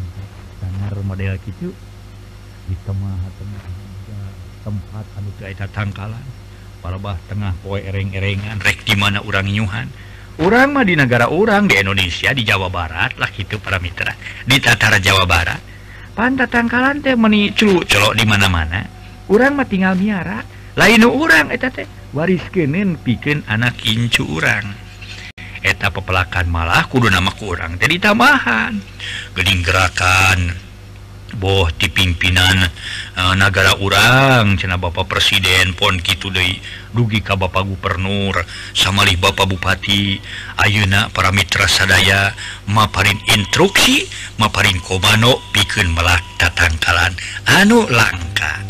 sangar 0.62 0.94
model 1.03 1.36
kitu. 1.44 1.74
Di 2.70 2.75
tengah 2.86 3.18
tempat 4.62 5.06
anu 5.18 5.34
teu 5.41 5.50
eta 5.50 5.65
tangkalan 5.74 6.24
palebah 6.79 7.18
tengah 7.27 7.58
poe 7.65 7.82
ereng-erengan 7.82 8.62
rek 8.62 8.86
di 8.88 8.96
mana 8.96 9.20
urang 9.25 9.50
nyuhan. 9.50 9.89
orang 10.39 10.74
mah 10.74 10.86
di 10.88 10.96
negara 10.96 11.27
orang 11.29 11.67
di 11.67 11.75
Indonesia 11.77 12.31
di 12.31 12.48
Jawa 12.48 12.72
Barat 12.72 13.19
lah 13.19 13.29
gitu 13.31 13.60
para 13.60 13.77
mitra. 13.77 14.15
Di 14.48 14.58
Tatara 14.58 14.98
Jawa 14.98 15.27
Barat. 15.27 15.62
Pantatangkalan 16.15 17.00
teh 17.00 17.15
meni 17.15 17.51
menicu 17.51 17.84
celok 17.88 18.15
di 18.15 18.25
mana-mana. 18.27 18.84
Orang 19.29 19.60
mah 19.60 19.67
tinggal 19.67 19.96
miara. 19.96 20.43
Lain 20.75 21.03
orang 21.03 21.51
eta 21.51 21.72
teh. 21.72 21.88
Waris 22.10 22.41
kenen 22.50 22.98
bikin 22.98 23.46
anak 23.46 23.86
incu 23.86 24.25
orang 24.25 24.89
eta 25.60 25.91
pepelakan 25.91 26.48
malah 26.48 26.88
kudu 26.88 27.12
nama 27.12 27.31
kurang 27.36 27.75
jadi 27.75 28.00
tambahan 28.00 28.79
geding 29.36 29.62
gerakan. 29.62 30.69
boh 31.36 31.68
di 31.76 31.92
pimpinan 31.92 32.58
eh, 32.64 33.20
uh, 33.20 33.34
negara 33.36 33.76
urang 33.78 34.56
cena 34.56 34.80
Bapak 34.80 35.10
Presiden 35.12 35.76
pon 35.76 36.00
gitu 36.00 36.32
De 36.32 36.58
dugi 36.96 37.22
Ka 37.22 37.38
Bapak 37.38 37.66
Gubernur. 37.66 38.42
Samalih 38.74 39.18
Bapak 39.20 39.50
Bupati 39.50 40.18
Ayeuna 40.58 41.12
para 41.14 41.30
Mitra 41.30 41.70
sadaya 41.70 42.34
maparin 42.70 43.18
instruksi 43.34 44.08
maparin 44.42 44.78
komano 44.82 45.42
bikin 45.52 45.92
melak 45.94 46.22
tatangkalan 46.38 47.14
anu 47.46 47.86
langka. 47.90 48.69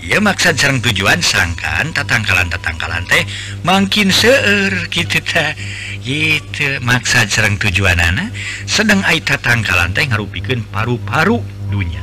ia 0.00 0.18
maksud 0.18 0.56
sarang 0.56 0.80
tujuan 0.80 1.20
sangkan 1.20 1.92
tatangkalan 1.92 2.48
tatangkalan 2.48 3.04
teh. 3.06 3.24
Makin 3.62 4.08
seeur 4.08 4.72
gitu 4.88 5.20
ta 5.20 5.52
gitu 6.00 6.80
maksud 6.80 7.28
sarang 7.28 7.60
tujuan 7.60 8.00
anak 8.00 8.32
sedang 8.64 9.04
ai 9.04 9.20
tatangkalan 9.20 9.92
teh 9.92 10.08
ngarupikan 10.08 10.64
paru-paru 10.72 11.44
dunia 11.68 12.00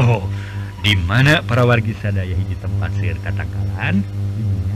oh 0.00 0.24
di 0.84 0.96
mana 1.00 1.40
para 1.40 1.64
wargi 1.64 1.96
sadaya 1.96 2.36
hiji 2.36 2.56
tempat 2.60 2.92
seueur 3.00 3.16
tatangkalan? 3.24 4.04
Di 4.04 4.42
dunia 4.44 4.73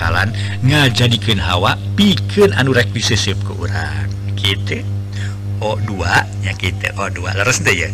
bakalan 0.00 0.32
ngajadikan 0.64 1.36
hawa 1.36 1.76
piken 1.92 2.56
anu 2.56 2.72
rek 2.72 2.88
disesip 2.96 3.36
ke 3.44 3.52
orang 3.52 4.08
gitu 4.40 4.80
O2nya 5.60 6.56
kita 6.56 6.96
O2 6.96 7.20
ya. 7.76 7.92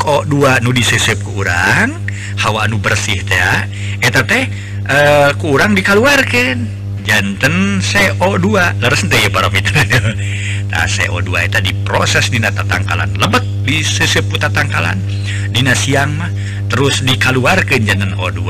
Kok 0.00 0.24
dua 0.24 0.56
nu 0.64 0.72
disesep 0.72 1.20
ke 1.20 1.30
orang 1.36 2.00
hawa 2.40 2.64
anu 2.64 2.80
bersih 2.80 3.20
ya. 3.28 3.68
Eta 4.00 4.24
teh 4.24 4.48
eh, 4.48 4.48
uh, 4.88 5.36
kurang 5.36 5.76
dikaluarkan 5.76 6.64
jantan 7.04 7.84
CO2 7.84 8.80
leres 8.80 9.04
ya 9.04 9.28
para 9.28 9.52
mitra 9.52 9.84
nah 10.72 10.88
CO2 10.88 11.28
itu 11.28 11.60
diproses 11.60 12.32
dina 12.32 12.48
tatangkalan. 12.56 13.20
Lebek 13.20 13.44
di 13.68 13.84
seseput 13.84 14.40
tatangkalan. 14.40 14.96
Dina 15.52 15.76
siang 15.76 16.08
mah 16.16 16.32
terus 16.72 17.04
dikaluarkan 17.04 17.84
jantan 17.84 18.16
O2 18.16 18.48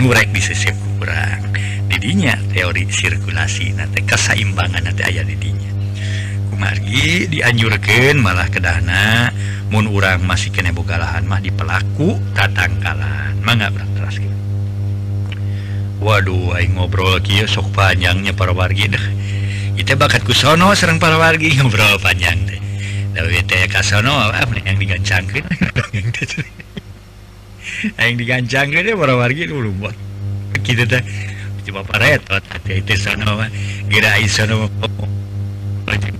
nurek 0.00 0.32
disesep 0.32 0.72
kurang 0.96 1.50
didinya 1.90 2.38
teori 2.54 2.86
sirkulasi 2.86 3.74
nanti 3.74 4.06
keseimbangan 4.06 4.86
nanti 4.86 5.02
ayah 5.10 5.26
didinya. 5.26 5.70
Kumargi 6.54 7.26
dianjurkan 7.26 8.22
malah 8.22 8.46
kedana 8.46 9.34
mun 9.74 9.90
urang 9.90 10.22
masih 10.22 10.54
kena 10.54 10.70
boga 10.70 10.96
lahan 11.02 11.26
mah 11.26 11.42
di 11.42 11.50
pelaku 11.50 12.16
tatangkalan. 12.38 13.42
Mangga 13.42 13.74
berakteras 13.74 14.22
waduh 16.00 16.56
aing 16.56 16.80
ngobrol 16.80 17.20
kieu 17.20 17.44
sok 17.44 17.76
panjangnya 17.76 18.32
para 18.32 18.54
wargi 18.54 18.88
deh. 18.88 19.06
Itu 19.76 19.98
bakat 19.98 20.24
kusono 20.24 20.72
serang 20.72 20.96
para 20.96 21.18
wargi 21.18 21.52
ngobrol 21.58 21.98
panjang 22.00 22.38
deh 22.46 22.60
tapi 23.10 23.42
teh 23.44 23.66
kasono 23.66 24.32
apa 24.32 24.54
yang 24.62 24.78
digancangkeun. 24.78 25.44
Yang 27.96 28.12
digancangkeun 28.16 28.82
deh 28.86 28.96
para 28.96 29.14
wargi 29.16 29.44
dulu 29.44 29.70
buat. 29.76 29.96
Gitu 30.62 30.84
teh 30.86 31.02
cuma 31.70 31.86
paretot 31.86 32.42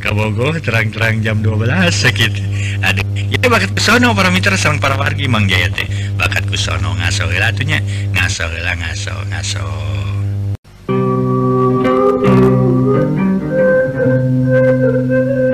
Kabogo 0.01 0.57
terang-terang 0.57 1.21
jam 1.21 1.45
12 1.45 1.69
sakit 1.93 2.33
aduh 2.81 3.05
ya 3.29 3.47
bakat 3.53 3.69
ah, 3.69 3.75
kusono 3.77 4.17
parameter 4.17 4.57
sound 4.57 4.81
para 4.81 4.97
wargi 4.97 5.29
Mang 5.29 5.45
Jaya 5.45 5.69
teh 5.69 5.85
bakat 6.17 6.49
kusono 6.49 6.97
ngaso 6.97 7.29
heula 7.29 7.53
atunya 7.53 7.85
ngaso 8.17 8.49
heula 8.49 8.73
ngaso 8.81 9.13
ngaso 9.29 9.67
thank 14.01 15.45
you 15.45 15.50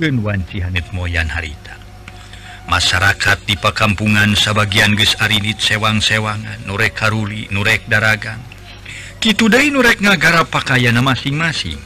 kewanhanit 0.00 0.88
moyan 0.96 1.28
harita. 1.28 1.76
Masyarakat 2.64 3.44
di 3.44 3.60
pekampungan 3.60 4.32
sebagian 4.32 4.96
ges 4.96 5.12
Arinit 5.20 5.60
sewang-sewangan 5.60 6.64
nurek 6.64 6.96
Karuli 6.96 7.50
nurek 7.52 7.84
daragang. 7.84 8.40
Gitu 9.20 9.52
Day 9.52 9.68
nurrek 9.68 10.00
ngagara 10.00 10.48
pakaian 10.48 10.96
masing-masing. 10.96 11.76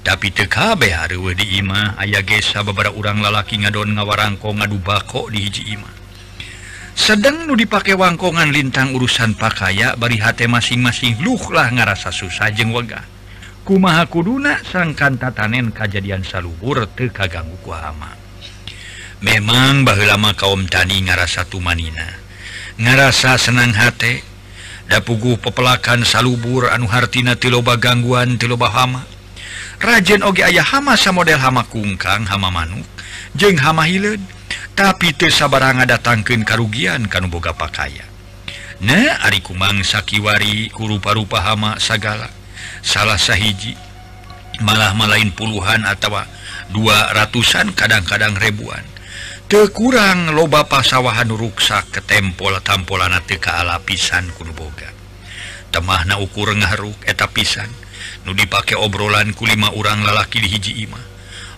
Tapi 0.00 0.32
TKB 0.32 0.96
Harwe 0.96 1.36
di 1.36 1.60
Imah 1.60 2.00
aya 2.00 2.24
gesa 2.24 2.64
beberapa 2.64 2.96
orang 2.96 3.20
lalaki 3.20 3.60
ngadon 3.60 3.92
ngawarangko 3.92 4.56
ngadu 4.56 4.80
bako 4.80 5.28
di 5.28 5.44
hiji 5.44 5.76
Imah. 5.76 5.92
Sedang 6.96 7.44
nu 7.44 7.52
dipakai 7.52 7.92
wangkongan 7.92 8.48
lintang 8.48 8.96
urusan 8.96 9.36
pakaiya 9.36 10.00
bari 10.00 10.16
hati 10.16 10.48
masing-masing 10.48 11.20
luhlah 11.20 11.68
ngerasa 11.68 12.08
susah 12.08 12.48
jeng 12.48 12.72
wegah. 12.72 13.19
kumaha 13.64 14.06
kuduna 14.08 14.60
sangkanta 14.64 15.30
tanen 15.30 15.70
kejadian 15.70 16.24
saluhur 16.24 16.88
tekaganggu 16.96 17.56
kuhama 17.60 18.20
memang 19.20 19.84
bah 19.84 20.00
lama 20.00 20.32
kaum 20.32 20.64
tani 20.64 21.04
ngarasa 21.04 21.44
tumanina. 21.44 22.16
Ngarasa 22.80 23.36
senang 23.36 23.76
hate 23.76 24.24
da 24.88 25.04
pugu 25.04 25.36
pepelakan 25.36 26.08
salubur 26.08 26.72
anu 26.72 26.88
hartina 26.88 27.36
tiloba 27.36 27.76
gangguan 27.76 28.40
tiloba 28.40 28.72
hama. 28.72 29.04
Rajen 29.80 30.24
oge 30.24 30.44
ayah 30.44 30.64
hama 30.64 30.96
sa 30.96 31.12
model 31.12 31.40
hama 31.40 31.64
kungkang 31.68 32.28
hama 32.28 32.52
manuk 32.52 32.84
jeng 33.36 33.56
hama 33.60 33.88
hilen 33.88 34.20
tapi 34.76 35.12
te 35.16 35.28
sabaranga 35.28 35.84
datangkan 35.84 36.44
karugian 36.44 37.04
kanuboga 37.08 37.52
pakaya. 37.52 38.08
Nah 38.80 39.20
ari 39.20 39.44
kumang 39.44 39.84
sakiwari 39.84 40.72
kurupa-rupa 40.72 41.44
hama 41.44 41.76
sagala. 41.76 42.39
salah 42.80 43.20
sahiji 43.20 43.76
malah-mala 44.60 45.16
puluhan 45.32 45.88
atau 45.88 46.20
dua 46.68 47.12
ratusan 47.16 47.72
kadang-kadang 47.72 48.36
ribuan. 48.36 48.84
Kekurang 49.50 50.30
loba 50.30 50.70
pasawahan 50.70 51.26
ruksak 51.26 51.90
ke 51.90 52.00
tempol 52.06 52.54
tampolan 52.62 53.18
tekala 53.26 53.82
pisan 53.82 54.30
kurboga 54.38 55.00
temahna 55.70 56.18
ukur 56.18 56.50
ngaruk 56.54 56.98
eta 57.06 57.30
pisan. 57.30 57.70
Nu 58.26 58.36
dipakai 58.36 58.76
obrolan 58.76 59.32
kulima 59.32 59.72
urang 59.72 60.04
lalaki 60.04 60.44
di 60.44 60.48
hiji 60.50 60.84
Imah 60.84 61.10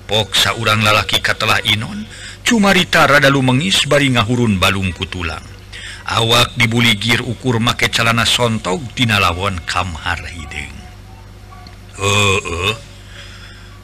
poksa 0.07 0.55
urang 0.61 0.85
lalaki 0.85 1.19
katalah 1.25 1.59
Inon 1.65 2.05
cumarita 2.45 3.09
radalu 3.09 3.41
mengis 3.41 3.89
bari 3.89 4.13
ngahurun 4.13 4.61
balungku 4.61 5.09
tulang. 5.09 5.43
Awak 6.03 6.59
dibuligir 6.59 7.25
ukur 7.25 7.63
make 7.63 7.89
calana 7.89 8.27
sontog 8.27 8.83
tina 8.93 9.23
lawon 9.23 9.59
kamhar 9.65 10.21
hideng. 10.29 10.82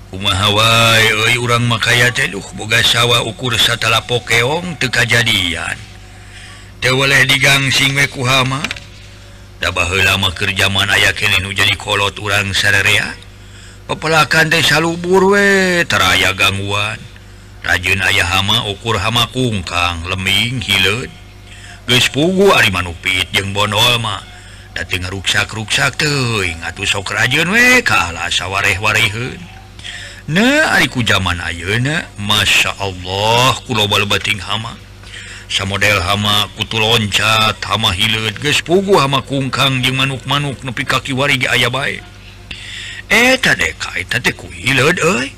Umahawai 0.09 1.37
urang 1.37 1.69
makaya 1.69 2.09
teluh 2.09 2.45
boga 2.57 2.81
sawwa 2.81 3.21
ukur 3.29 3.53
satala 3.61 4.01
pokeong 4.09 4.81
teka 4.81 5.05
jadian 5.05 5.77
tewaleh 6.81 7.29
digang 7.29 7.69
singwe 7.69 8.09
kuhama 8.09 8.65
dabah 9.61 9.91
lama 10.07 10.33
kerjaman 10.33 10.89
aya 10.89 11.13
kene 11.13 11.43
jadi 11.53 11.75
kolot 11.77 12.17
urang 12.23 12.55
sarerea. 12.55 13.13
Pepelakan 13.89 14.53
teh 14.53 14.63
salubur 14.63 15.35
we 15.35 15.83
teraya 15.89 16.31
gangguan. 16.37 17.01
Rajin 17.65 18.01
ayah 18.01 18.39
hama 18.39 18.71
ukur 18.71 18.97
hama 18.97 19.27
kungkang 19.35 20.07
leming 20.07 20.63
hilet 20.63 21.11
geus 21.89 22.07
pugu 22.09 22.55
ari 22.55 22.71
manupit 22.73 23.29
jeung 23.35 23.53
bonol 23.53 23.99
mah. 24.01 24.23
tapi 24.79 25.03
ngaruksak-ruksak 25.03 25.99
tuh 25.99 26.47
ingat 26.47 26.79
sok 26.87 27.11
rajun 27.11 27.51
we 27.51 27.83
kalah 27.83 28.31
sawwareh 28.31 28.79
warehun 28.79 29.35
nah 30.31 30.79
zaman 31.03 31.43
ayeuna 31.43 32.07
Masya 32.15 32.79
Allah 32.79 33.59
kulobal 33.67 34.07
bating 34.07 34.39
hama. 34.39 34.79
Sa 35.49 35.65
model 35.65 35.99
hama 36.05 36.47
kutu 36.55 36.79
loncat 36.79 37.59
hama 37.65 37.91
hilet 37.91 38.39
geus 38.39 38.63
pugu 38.63 39.01
hama 39.01 39.19
kungkang 39.25 39.83
di 39.83 39.91
manuk-manuk 39.91 40.63
nepi 40.63 40.85
kaki 40.87 41.17
wari 41.17 41.41
ge 41.41 41.49
aya 41.49 41.73
bae. 41.73 41.99
Eh 43.09 43.35
dek 43.41 43.83
eta 43.99 44.21
teh 44.21 44.37
ku 44.37 44.47
hileud 44.47 45.01
euy 45.01 45.33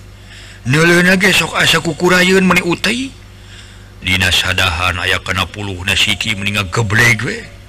neuleuna 0.67 1.15
ge 1.17 1.31
sok 1.33 1.55
asa 1.55 1.79
kukurayun 1.81 2.43
meni 2.43 2.61
utai. 2.61 3.09
Dina 4.03 4.29
sadahan 4.29 4.99
aya 4.99 5.23
kena 5.23 5.47
puluh 5.47 5.81
nasiki 5.87 6.35
siki 6.35 6.61
geblek 6.75 7.23
we 7.23 7.60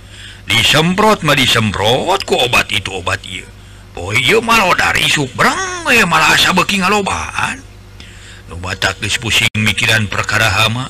disemprot 0.52 1.24
mah 1.24 1.36
disemprot 1.40 2.28
ku 2.28 2.36
obat 2.36 2.68
itu 2.76 2.92
obat 2.92 3.24
iya 3.24 3.48
Oh 3.92 4.16
iya 4.16 4.40
malah 4.40 4.72
dari 4.80 5.04
subrang 5.12 5.84
ya 5.92 6.08
malah 6.08 6.32
asa 6.32 6.56
beki 6.56 6.80
ngalobaan. 6.80 7.60
Nu 8.48 8.56
batak 8.60 9.04
geus 9.04 9.20
pusing 9.20 9.52
mikiran 9.60 10.08
perkara 10.08 10.48
hama 10.48 10.88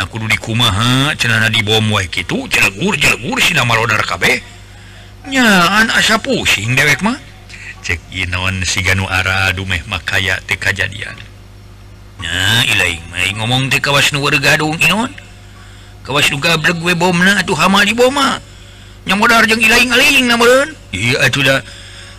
na 0.00 0.08
kudu 0.08 0.24
dikumaha 0.24 1.12
cenana 1.20 1.52
dibom 1.52 1.92
wae 1.92 2.08
kitu 2.08 2.48
Jelegur 2.48 2.96
jelegur 2.96 3.36
sina 3.40 3.68
malodar 3.68 4.00
kabeh 4.00 4.40
Nyaan 5.28 5.92
asa 5.92 6.16
pusing 6.24 6.72
dewek 6.72 7.04
mah. 7.04 7.20
Cek 7.84 8.00
inon 8.16 8.64
si 8.64 8.80
ganu 8.80 9.04
ara 9.04 9.52
dumeh 9.52 9.84
makaya 9.84 10.40
teh 10.48 10.56
kajadian. 10.56 11.16
Nah 12.24 12.64
ilaing 12.64 13.04
mah 13.12 13.28
ngomong 13.44 13.68
teh 13.68 13.80
kawas 13.80 14.08
nu 14.16 14.24
gadung 14.40 14.80
inon. 14.80 15.12
Kawas 16.00 16.32
nu 16.32 16.40
gabreg 16.40 16.80
we 16.80 16.96
bomna 16.96 17.44
atuh 17.44 17.56
hama 17.60 17.84
di 17.84 17.92
boma 17.92 18.40
nyamodar 19.08 19.48
jeung 19.48 19.64
ilaing 19.64 19.88
aling 19.88 20.28
namun 20.28 20.76
iya 20.92 21.24
sudah 21.32 21.64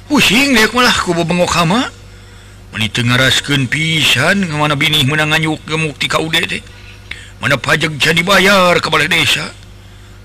pusing 0.10 0.58
uh, 0.58 0.66
dek 0.66 0.74
malah 0.74 0.98
kubu 1.06 1.22
bengok 1.22 1.54
hama. 1.54 1.94
Menit 2.70 2.98
ngaraskeun 2.98 3.66
pisan 3.66 4.46
kemana 4.46 4.78
bini 4.78 5.02
menang 5.06 5.34
nganyuk 5.34 5.62
gemuk 5.70 5.98
tika 6.02 6.18
kaude 6.18 6.42
teh. 6.50 6.62
Mana 7.42 7.58
pajak 7.58 7.98
jadi 7.98 8.22
bayar 8.26 8.78
ke 8.78 8.90
balai 8.90 9.10
desa. 9.10 9.54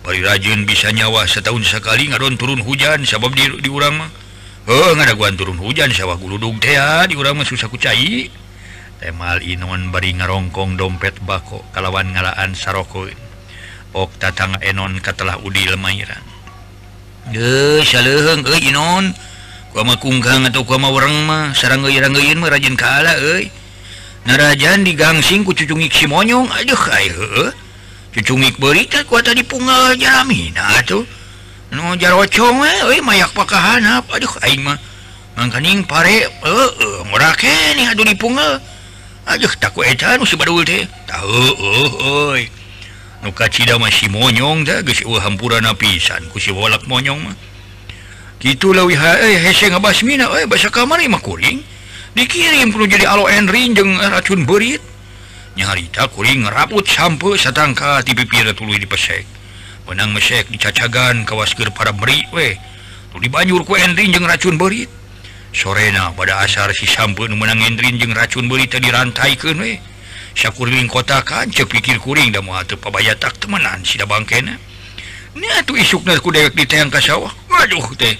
Pari 0.04 0.20
rajin 0.20 0.68
bisa 0.68 0.92
nyawa 0.92 1.24
setahun 1.24 1.64
sekali 1.64 2.12
ngadon 2.12 2.36
turun 2.36 2.60
hujan 2.60 3.04
sabab 3.08 3.32
di, 3.32 3.48
di 3.60 3.68
urang 3.72 3.96
mah. 3.96 4.10
Oh 4.68 4.92
ngadaguan 4.92 5.36
turun 5.36 5.56
hujan 5.56 5.92
sawah 5.92 6.16
guludung 6.20 6.60
teh 6.60 6.76
di 7.08 7.16
urang 7.16 7.40
mah 7.40 7.48
susah 7.48 7.68
kucai. 7.68 8.28
Temal 9.00 9.40
inon 9.40 9.88
bari 9.92 10.12
ngarongkong 10.16 10.76
dompet 10.76 11.20
bako 11.24 11.64
kalawan 11.72 12.12
ngalaan 12.12 12.56
sarokoin 12.56 13.16
ok 13.94 14.10
tatang 14.18 14.58
enon 14.60 14.98
katelah 14.98 15.38
udil 15.40 15.78
mairan. 15.78 16.33
non 18.74 19.04
kunggang 19.98 20.46
atau 20.48 20.64
orang 20.68 21.14
mah 21.24 21.44
serangin 21.56 22.38
merajin 22.38 22.76
kalah 22.76 23.16
narajan 24.24 24.84
digangsing 24.84 25.44
ku 25.44 25.52
cucungik 25.52 25.92
si 25.92 26.08
monyong 26.08 26.48
aduh 26.48 26.82
ayo 26.96 27.52
cucungik 28.14 28.56
berita 28.62 29.02
kuat 29.04 29.26
di 29.34 29.42
pungal 29.42 29.98
jamin 29.98 30.54
tuh. 30.86 31.02
No 31.74 31.98
jarocong 31.98 32.62
eh 32.62 33.02
mayak 33.02 33.34
pakahan 33.34 33.82
apa 33.82 34.14
aduh 34.14 34.30
aing 34.46 34.62
mah. 34.62 34.78
Mangkaning 35.34 35.82
pare 35.82 36.30
eh, 36.30 36.30
eh 36.30 36.98
ngora 37.10 37.34
nih 37.74 37.90
aduh 37.90 38.06
di 38.06 38.14
pungal 38.14 38.62
aduh 39.26 39.50
takut 39.58 39.82
eta 39.82 40.14
nu 40.14 40.22
si 40.22 40.38
badul 40.38 40.62
teh. 40.62 40.86
Tahu 41.10 42.38
eh 42.38 42.46
nuka 43.24 43.48
Cida 43.48 43.80
masih 43.80 44.12
monyong 44.12 44.68
hampuran 45.24 45.64
napisan 45.64 46.20
ku 46.28 46.36
si 46.36 46.52
siwalak 46.52 46.84
monyong 46.84 47.24
mah. 47.24 47.36
Gitulah 48.44 48.84
wihasmina 48.84 50.28
eh, 50.36 50.44
eh, 50.44 50.46
bahasa 50.46 50.68
kamarkuring 50.68 51.64
dikirim 52.12 52.68
perlu 52.68 52.84
jadi 52.84 53.08
alo 53.08 53.24
Henry 53.24 53.72
jeng 53.72 53.96
racun 53.96 54.44
beritnya 54.44 55.64
harita 55.64 56.04
kuring 56.12 56.44
raput 56.44 56.84
sampai 56.84 57.40
satangka 57.40 58.04
tipipir 58.04 58.44
tulu 58.52 58.76
di 58.76 58.84
pesek 58.84 59.24
menang 59.88 60.12
mesek 60.12 60.52
dicacagan 60.52 61.24
kawaskir 61.24 61.72
para 61.72 61.96
beri 61.96 62.20
we 62.36 62.60
di 63.16 63.28
banjur 63.30 63.62
ku 63.62 63.78
Henry 63.78 64.10
jeng 64.10 64.26
racun 64.26 64.58
berit. 64.58 64.90
Sorena 65.54 66.10
pada 66.10 66.42
asar 66.42 66.74
si 66.74 66.82
sampai 66.82 67.30
menang 67.30 67.62
enrin 67.62 67.94
jeng 67.94 68.10
racun 68.10 68.50
berita 68.50 68.82
dirantaikan 68.82 69.54
weh. 69.62 69.78
Syakurming 70.34 70.90
kota 70.90 71.22
kan 71.22 71.46
cek 71.46 71.70
pikir 71.70 72.02
kuring 72.02 72.34
dan 72.34 72.42
mau 72.42 72.58
pebaya 72.58 73.14
tak 73.14 73.38
temenan 73.38 73.86
si 73.86 74.02
bang 74.02 74.26
Waduh 77.50 77.86
teh. 77.94 78.18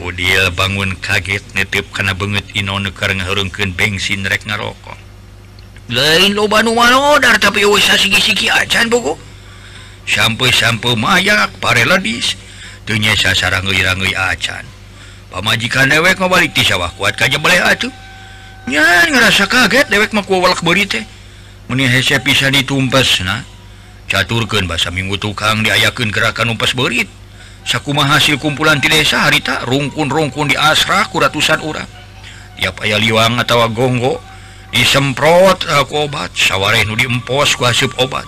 Udil 0.00 0.48
oh, 0.48 0.50
bangun 0.54 0.96
kaget 0.98 1.42
netip 1.54 1.90
karena 1.92 2.16
banget 2.16 2.46
Inonekar 2.56 3.12
ngahurungkan 3.12 3.74
bensin 3.74 4.26
rek 4.26 4.46
ngarokok. 4.46 4.98
Lain 5.90 6.34
lo 6.34 6.46
lobanoar 6.46 7.38
tapi 7.42 7.66
oh, 7.66 7.78
sigi-sigi 7.78 8.46
acan 8.50 8.86
buku 8.86 9.18
sampai-sampai 10.06 10.94
mayak 10.94 11.54
pare 11.62 11.86
ladis. 11.86 12.34
Tuhnya 12.86 13.14
sasarang 13.14 13.66
ngirang 13.66 14.02
acan 14.14 14.66
pamajikan 15.30 15.86
dewek 15.86 16.18
ngobalik 16.18 16.50
di 16.50 16.66
sawah 16.66 16.90
kuat 16.98 17.14
kajja 17.14 17.38
boleh 17.38 17.62
atuh 17.62 17.92
ngerasa 18.68 19.46
kaget 19.48 19.86
dewek 19.88 20.12
mauwalak 20.12 20.60
berite. 20.60 21.06
Menihese 21.70 22.18
bisa 22.20 22.50
ditumpas 22.50 23.22
nah 23.22 23.46
caturkeun 24.10 24.66
bahasa 24.66 24.90
minggu 24.90 25.16
tukang 25.22 25.62
diayakeun 25.62 26.10
gerakan 26.10 26.52
umpas 26.52 26.74
berit. 26.74 27.06
Sakuma 27.62 28.08
hasil 28.08 28.40
kumpulan 28.40 28.80
ti 28.82 28.90
desa 28.90 29.22
harita 29.22 29.62
rungkun-rungkun 29.68 30.50
di 30.50 30.56
asra 30.58 31.06
ku 31.12 31.22
ratusan 31.22 31.62
urang. 31.62 31.86
Tiap 32.58 32.82
aya 32.82 32.98
liwang 32.98 33.38
atau 33.38 33.62
gonggo 33.70 34.18
disemprot 34.74 35.64
aku 35.68 36.10
obat 36.10 36.34
sawware 36.34 36.82
nu 36.84 36.98
diempos 36.98 37.54
ku 37.54 37.64
hasil 37.64 37.92
obat. 38.02 38.26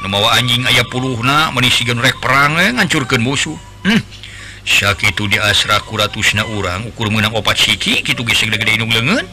Nemawa 0.00 0.40
anjing 0.40 0.64
aya 0.64 0.86
puluhna 0.88 1.52
menisigan 1.52 2.00
rek 2.00 2.16
perang 2.24 2.56
ngancurkan 2.56 3.20
musuh. 3.20 3.58
Hmm. 3.84 4.00
sakit 4.60 5.16
di 5.16 5.40
asrah 5.40 5.80
kuratusna 5.80 6.44
urang 6.44 6.84
ukur 6.92 7.08
menang 7.08 7.32
obat 7.32 7.56
siki 7.56 8.04
gitu 8.04 8.20
gesek 8.28 8.52
gede 8.52 8.76
lengan 8.76 9.24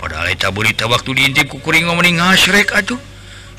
padahaleta 0.00 0.48
berita 0.48 0.88
waktu 0.88 1.12
diintip 1.12 1.52
kukuring 1.52 1.84
mening 1.92 2.16
ngasrek 2.16 2.72
atuh 2.72 2.96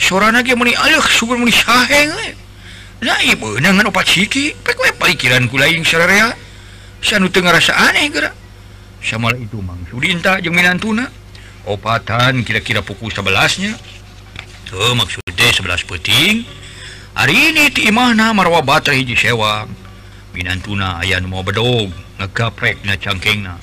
suara 0.01 0.33
lagi 0.33 0.57
meni 0.57 0.73
aleuh 0.73 1.05
subur 1.05 1.37
meni 1.37 1.53
saheng 1.53 2.09
we 2.17 2.25
eh. 2.25 2.33
Lai 3.01 3.33
beunangan 3.33 3.89
opat 3.89 4.05
siki 4.09 4.57
pek 4.61 4.77
we 4.81 4.89
pikiran 4.97 5.45
ku 5.45 5.61
lain 5.61 5.85
sararea 5.85 6.33
sanu 7.01 7.29
teu 7.29 7.45
ngarasa 7.45 7.73
aneh 7.73 8.09
geura 8.09 8.33
sama 9.01 9.33
itu 9.37 9.57
Mang. 9.61 9.81
Sudinta 9.89 10.37
jeung 10.41 10.53
minantuna 10.53 11.09
opatan 11.65 12.45
kira-kira 12.45 12.85
pukul 12.85 13.09
11-nya 13.09 13.73
Tuh 14.71 14.95
maksudnya 14.95 15.51
11 15.51 15.83
peting. 15.83 16.47
Hari 17.11 17.51
ini 17.51 17.67
ti 17.75 17.91
imahna 17.91 18.31
marwa 18.31 18.63
baterai 18.63 19.03
hiji 19.03 19.19
sewang 19.19 19.67
minantuna 20.31 21.03
aya 21.03 21.19
nu 21.19 21.27
mau 21.27 21.43
bedog 21.43 21.91
ngegaprek 22.21 22.87
na 22.87 22.95
cangkengna 22.95 23.59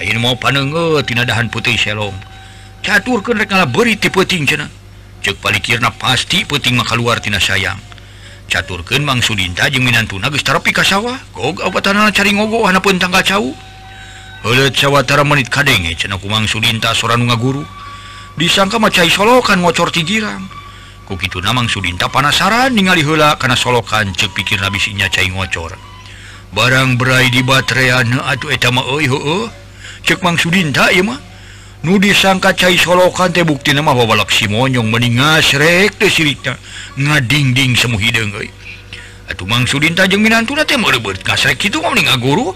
Ayo 0.00 0.16
mau 0.16 0.32
panenge 0.32 0.96
eh, 0.96 1.04
tina 1.04 1.28
dahan 1.28 1.52
putih 1.52 1.76
selom. 1.76 2.16
Catur 2.80 3.20
ke 3.20 3.36
rek 3.36 3.52
beri 3.68 4.00
ti 4.00 4.08
peuting 4.08 4.48
cenah. 4.48 4.72
Cek 5.20 5.36
palikirna 5.44 5.92
pasti 5.92 6.48
peting 6.48 6.80
maka 6.80 6.96
kaluar 6.96 7.20
tina 7.20 7.36
sayang. 7.36 7.76
Caturkeun 8.48 9.04
Mang 9.04 9.20
Sudinta 9.20 9.68
jeung 9.68 9.84
minantuna 9.84 10.32
geus 10.32 10.40
terapi 10.40 10.72
ka 10.72 10.80
sawah. 10.80 11.20
Gog 11.36 11.60
obatanna 11.60 12.08
cari 12.16 12.32
ngogo 12.32 12.64
hanapeun 12.64 12.96
tangga 12.96 13.20
cau. 13.20 13.52
Heuleut 14.40 14.72
sawatara 14.72 15.20
menit 15.20 15.52
kadenge 15.52 15.92
cenah 15.92 16.16
ku 16.16 16.32
Mang 16.32 16.48
Sudinta 16.48 16.96
sora 16.96 17.20
nu 17.20 17.28
ngaguru. 17.28 17.60
Disangka 18.40 18.80
macai 18.80 19.12
solokan 19.12 19.60
ngocor 19.60 19.92
tigirang 19.92 20.40
girang. 20.40 21.04
Ku 21.04 21.20
kitu 21.20 21.44
Sudinta 21.68 22.08
panasaran 22.08 22.72
ningali 22.72 23.04
hela 23.04 23.36
karena 23.36 23.52
solokan 23.52 24.16
cek 24.16 24.32
pikir 24.32 24.64
nabisinya 24.64 25.12
cai 25.12 25.28
ngocor. 25.28 25.76
Barang 26.56 26.96
berai 26.96 27.28
di 27.28 27.44
baterean 27.44 28.16
atuh 28.24 28.48
eta 28.48 28.72
mah 28.72 28.88
euy 28.88 29.04
heueuh. 29.04 29.59
cekmang 30.04 30.36
Sudinta 30.36 30.88
nu 31.80 31.96
disangka 31.96 32.52
cair 32.52 32.76
solokan 32.76 33.32
tebukti 33.32 33.72
nama 33.72 33.96
babalak 33.96 34.28
Simonyong 34.28 34.92
meningasrek 34.92 35.96
sirita. 36.12 36.56
Ngadingding 37.00 37.72
semu 37.72 37.96
hidung 37.96 38.36
Atuh 39.30 39.46
Mang 39.46 39.64
Sudinta 39.64 40.04
jeung 40.10 40.20
minantuna 40.20 40.66
teh 40.66 40.76
meureubeuut 40.76 41.22
kasrek 41.22 41.56
kitu 41.56 41.78
mah 41.78 41.94
ninga 41.94 42.18
guru 42.18 42.50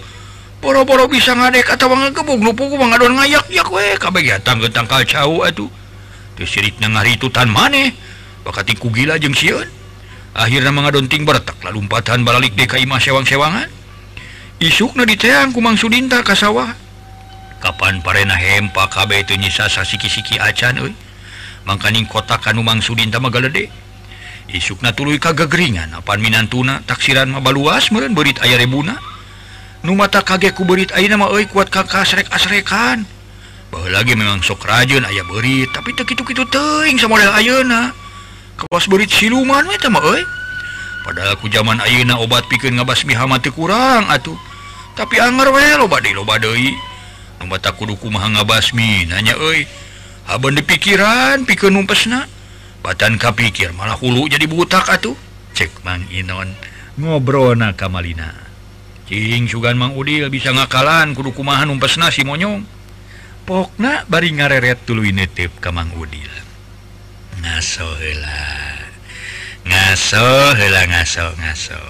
boro-boro 0.59 1.07
bisa 1.07 1.31
ngadek 1.31 1.71
atawa 1.71 2.09
ngagebug 2.09 2.41
lupuku 2.41 2.75
mangadon 2.75 3.15
ngayak-yak 3.15 3.69
we. 3.71 3.95
Kabegiatan 3.95 4.59
getangkal 4.59 5.07
cau 5.07 5.45
atuh. 5.45 5.71
Teu 6.35 6.45
sirikna 6.45 6.91
ngaritutan 6.91 7.47
maneh. 7.47 7.95
Bakati 8.43 8.75
ku 8.75 8.91
gila 8.91 9.15
jeung 9.17 9.33
sieun. 9.33 9.65
Akhirna 10.35 10.75
mangadonting 10.75 11.23
bertak 11.23 11.55
lalumpatan 11.63 12.27
balalik 12.27 12.53
DKI 12.59 12.83
mah 12.85 12.99
sewang-sewangan. 12.99 13.71
Isukna 14.59 15.07
diteang 15.07 15.55
ku 15.55 15.63
Mang 15.63 15.79
Sudinta 15.79 16.19
ka 16.21 16.35
sawah. 16.35 16.84
Kapan 17.63 18.03
parena 18.03 18.35
hempa 18.35 18.87
KB 18.91 19.25
itu 19.27 19.33
nyisa 19.39 19.67
sasiki-siki 19.71 20.39
acan 20.39 20.81
euy. 20.81 20.93
Mangkaning 21.65 22.05
kota 22.05 22.37
Kanumang 22.37 22.79
Sudintama 22.83 23.33
galede. 23.33 23.71
Isukna 24.45 24.93
tuluy 24.93 25.17
kagegringan 25.17 25.97
apan 25.97 26.21
minantuna 26.21 26.85
taksiran 26.85 27.33
mah 27.33 27.41
baluas 27.41 27.89
meureun 27.89 28.13
beurit 28.13 28.37
aya 28.45 28.61
rebuna. 28.61 29.01
Nu 29.81 29.97
mata 29.97 30.21
kage 30.21 30.53
ku 30.53 30.65
beurit 30.65 30.93
ayeuna 30.93 31.17
mah 31.17 31.29
euy 31.33 31.49
kuat 31.49 31.73
kakak 31.73 32.05
kasrek-asrekan. 32.05 33.05
bahwa 33.75 33.91
lagi 33.91 34.15
memang 34.15 34.39
sok 34.39 34.63
rajun 34.63 35.03
aya 35.03 35.19
berit 35.27 35.67
tapi 35.75 35.91
tekitu-kitu 35.91 36.47
teing 36.47 36.95
sama 36.95 37.19
model 37.19 37.35
ayeuna. 37.35 37.91
Kawas 38.55 38.87
berit 38.87 39.11
siluman 39.11 39.67
we 39.67 39.75
teh. 39.75 39.91
Padahal 41.03 41.35
aku 41.35 41.51
zaman 41.51 41.83
ayeuna 41.83 42.15
obat 42.17 42.47
pikir 42.47 42.71
ngabas 42.71 43.03
mihamati 43.03 43.51
kurang 43.51 44.07
atuh. 44.07 44.39
Tapi 44.95 45.19
anger 45.19 45.51
we 45.51 45.65
loba 45.75 45.99
deui 45.99 46.15
loba 46.15 46.39
deui. 46.39 46.71
mata 47.43 47.75
kuduku 47.75 48.07
mahanga 48.07 48.47
basmi. 48.47 49.03
Nanya 49.11 49.35
oi 49.35 49.67
Abon 50.25 50.57
di 50.57 50.65
pikiran 50.65 51.45
pikir 51.45 51.69
numpesna 51.69 52.25
batan 52.81 53.21
kapikir 53.21 53.69
malah 53.77 53.93
hulu 53.93 54.25
jadi 54.25 54.47
butak 54.49 54.89
atuh. 54.89 55.13
Cek 55.53 55.85
Mang 55.85 56.01
Inon 56.09 56.51
ngobrol 56.97 57.55
na 57.55 57.71
kamalina 57.75 58.45
Cing 59.05 59.45
sugan 59.45 59.77
Mang 59.77 59.93
Udil 59.93 60.33
bisa 60.33 60.49
ngakalan 60.49 61.13
kudu 61.13 61.29
kumahan 61.29 61.69
numpesna 61.69 62.09
si 62.09 62.25
monyong. 62.25 62.65
Pokna 63.45 64.01
bari 64.09 64.33
ngareret 64.33 64.81
tulu 64.89 65.05
netip 65.13 65.61
ka 65.61 65.69
Mang 65.69 65.93
Udil. 65.93 66.33
Ngaso 67.45 67.85
heula 68.01 68.41
ngaso 69.61 70.57
heula 70.57 70.81
ngaso 70.89 71.25
ngaso. 71.37 71.81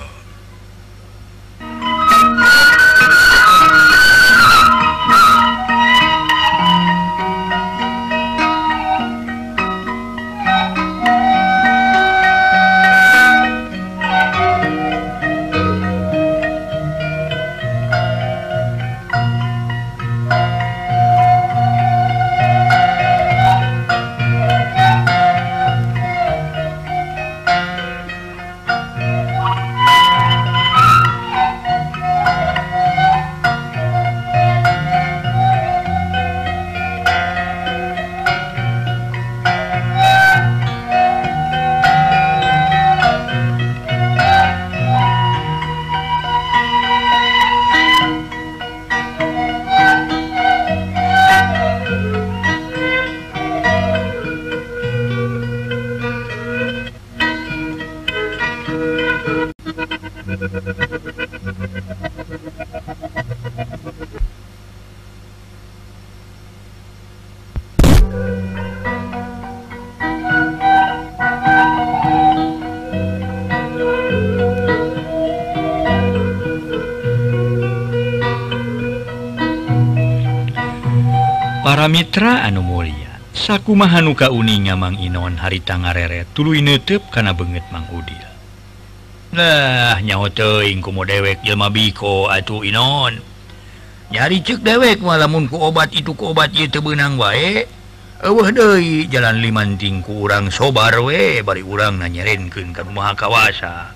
Mitra 81.95 82.43
anu 82.43 82.59
Mulia 82.59 83.23
Saku 83.31 83.71
mahanuka 83.71 84.27
uninga 84.27 84.75
Mang 84.75 84.99
Inon 84.99 85.39
hari 85.39 85.63
tangarere 85.63 86.27
tulu 86.35 86.51
netep 86.59 87.07
kana 87.07 87.31
banget 87.31 87.63
Mang 87.71 87.87
Udil. 87.87 88.19
Nah 89.31 90.03
nyawa 90.03 90.27
teing 90.27 90.83
kumo 90.83 91.07
dewek 91.07 91.39
jelma 91.47 91.71
biko 91.71 92.27
atuh 92.27 92.67
Inon. 92.67 93.23
Nyari 94.11 94.43
cek 94.43 94.59
dewek 94.59 94.99
malamun 94.99 95.47
ku 95.47 95.55
obat 95.55 95.95
itu 95.95 96.11
ku 96.19 96.35
obat 96.35 96.51
itu 96.51 96.83
benang 96.83 97.15
beunang 97.15 97.31
wae. 97.31 97.63
Eueuh 98.27 98.51
deui 98.51 99.07
jalan 99.07 99.39
limanting 99.39 100.03
ku 100.03 100.27
urang 100.27 100.51
sobar 100.51 100.99
we 100.99 101.39
bari 101.47 101.63
urang 101.63 102.03
nanyarenkeun 102.03 102.75
ka 102.75 102.83
rumah 102.83 103.15
kawasa. 103.15 103.95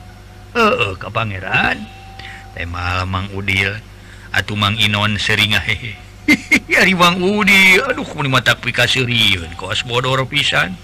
Heeh 0.56 0.96
ka 0.96 1.12
pangeran. 1.12 1.84
Teh 2.56 2.64
Mang 2.64 3.28
Udil 3.36 3.76
atuh 4.32 4.56
Mang 4.56 4.80
Inon 4.80 5.20
sering 5.20 5.52
hehe. 5.60 6.00
Bang 7.00 7.18
Udi 7.22 7.80
aduh 7.80 8.06
mata 8.28 8.56
aplikasiun 8.56 9.56
koas 9.56 9.84
bodor 9.86 10.26
pisan. 10.30 10.76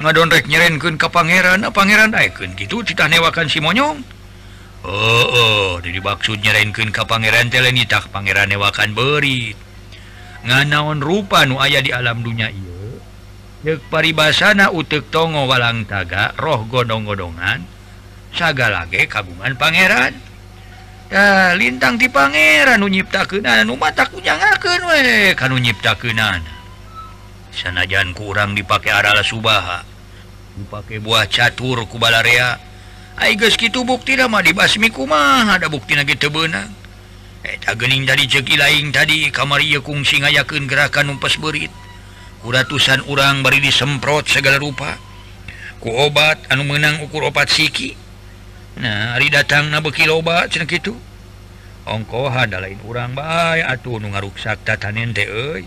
Ngadonrek 0.00 0.48
nyerenkeun 0.48 0.96
ke 0.96 1.08
Pangeran. 1.12 1.60
Ah, 1.60 1.72
pangeran 1.72 2.08
gitu 2.56 2.80
kitu 2.80 2.96
newakan 2.96 3.52
si 3.52 3.60
monyong. 3.60 4.00
Oh, 4.80 5.26
oh 5.28 5.70
jadi 5.84 6.00
maksud 6.00 6.40
nyerenkeun 6.40 6.88
ka 6.88 7.04
Pangeran 7.04 7.52
telenitah 7.52 8.08
Pangeran 8.08 8.48
newakan 8.48 8.96
beri 8.96 9.52
nganaon 10.40 11.04
rupa 11.04 11.44
nu 11.44 11.60
aya 11.60 11.84
di 11.84 11.92
alam 11.92 12.24
dunya 12.24 12.48
ieu? 12.48 12.96
Dek 13.60 13.92
paribasana 13.92 14.72
utek 14.72 15.12
tongo 15.12 15.44
walang 15.44 15.84
taga 15.84 16.32
roh 16.40 16.64
godong-godongan 16.64 17.60
saga 18.32 18.72
lage 18.72 19.04
kagungan 19.04 19.52
Pangeran. 19.60 20.29
ya 21.10 21.58
lintang 21.58 21.98
di 21.98 22.06
Pangeran 22.06 22.80
nyipta 22.80 23.26
kenan 23.26 23.66
takutnyaken 23.68 24.80
kalau 25.34 25.58
nyipta 25.58 25.98
kenan 25.98 26.40
sanajan 27.50 28.14
kurang 28.14 28.54
dipakai 28.54 28.94
adalah 28.94 29.26
Subaha 29.26 29.82
dipakai 30.54 31.02
buah 31.02 31.26
catur 31.26 31.82
kubalaria 31.90 32.56
gitu 33.58 33.84
bukti 33.84 34.16
nama 34.16 34.40
dibasmi 34.40 34.88
kuma 34.88 35.44
ada 35.50 35.66
bukti 35.66 35.98
lagi 35.98 36.14
tebenang 36.16 36.80
Ening 37.40 38.04
eh, 38.04 38.08
dari 38.08 38.28
jeki 38.28 38.60
lain 38.60 38.92
tadi 38.92 39.32
kamari 39.32 39.72
kungsi 39.80 40.20
singayaken 40.20 40.68
gerakan 40.68 41.16
umpas 41.16 41.40
berit 41.40 41.72
kuratusan 42.44 43.04
urang 43.08 43.44
bari 43.44 43.60
disemprot 43.60 44.28
segala 44.28 44.56
rupa. 44.60 44.96
Ku 45.80 45.88
obat 45.88 46.36
anu 46.52 46.68
menang 46.68 47.00
ukur 47.04 47.24
obat 47.24 47.48
siki. 47.48 47.96
Nah 48.78 49.18
hari 49.18 49.32
datang 49.32 49.72
na 49.72 49.82
bekiloba 49.82 50.46
gitu. 50.46 50.94
Ongko 51.90 52.30
ada 52.30 52.62
lain 52.62 52.78
urang 52.86 53.16
bay 53.16 53.64
atuh 53.64 53.98
nu 53.98 54.12
ngaruksak 54.14 54.62
tatanen 54.62 55.10
teh 55.10 55.26
euy 55.26 55.64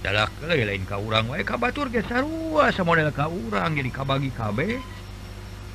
dalak 0.00 0.32
lain 0.40 0.86
ka 0.88 0.96
urang 0.96 1.28
wae 1.28 1.44
kabatur 1.44 1.92
ge 1.92 2.00
sarua 2.06 2.72
samodel 2.72 3.10
ka 3.12 3.26
urang 3.28 3.74
jadi 3.76 3.90
kabagi 3.90 4.30
kabeh 4.32 4.80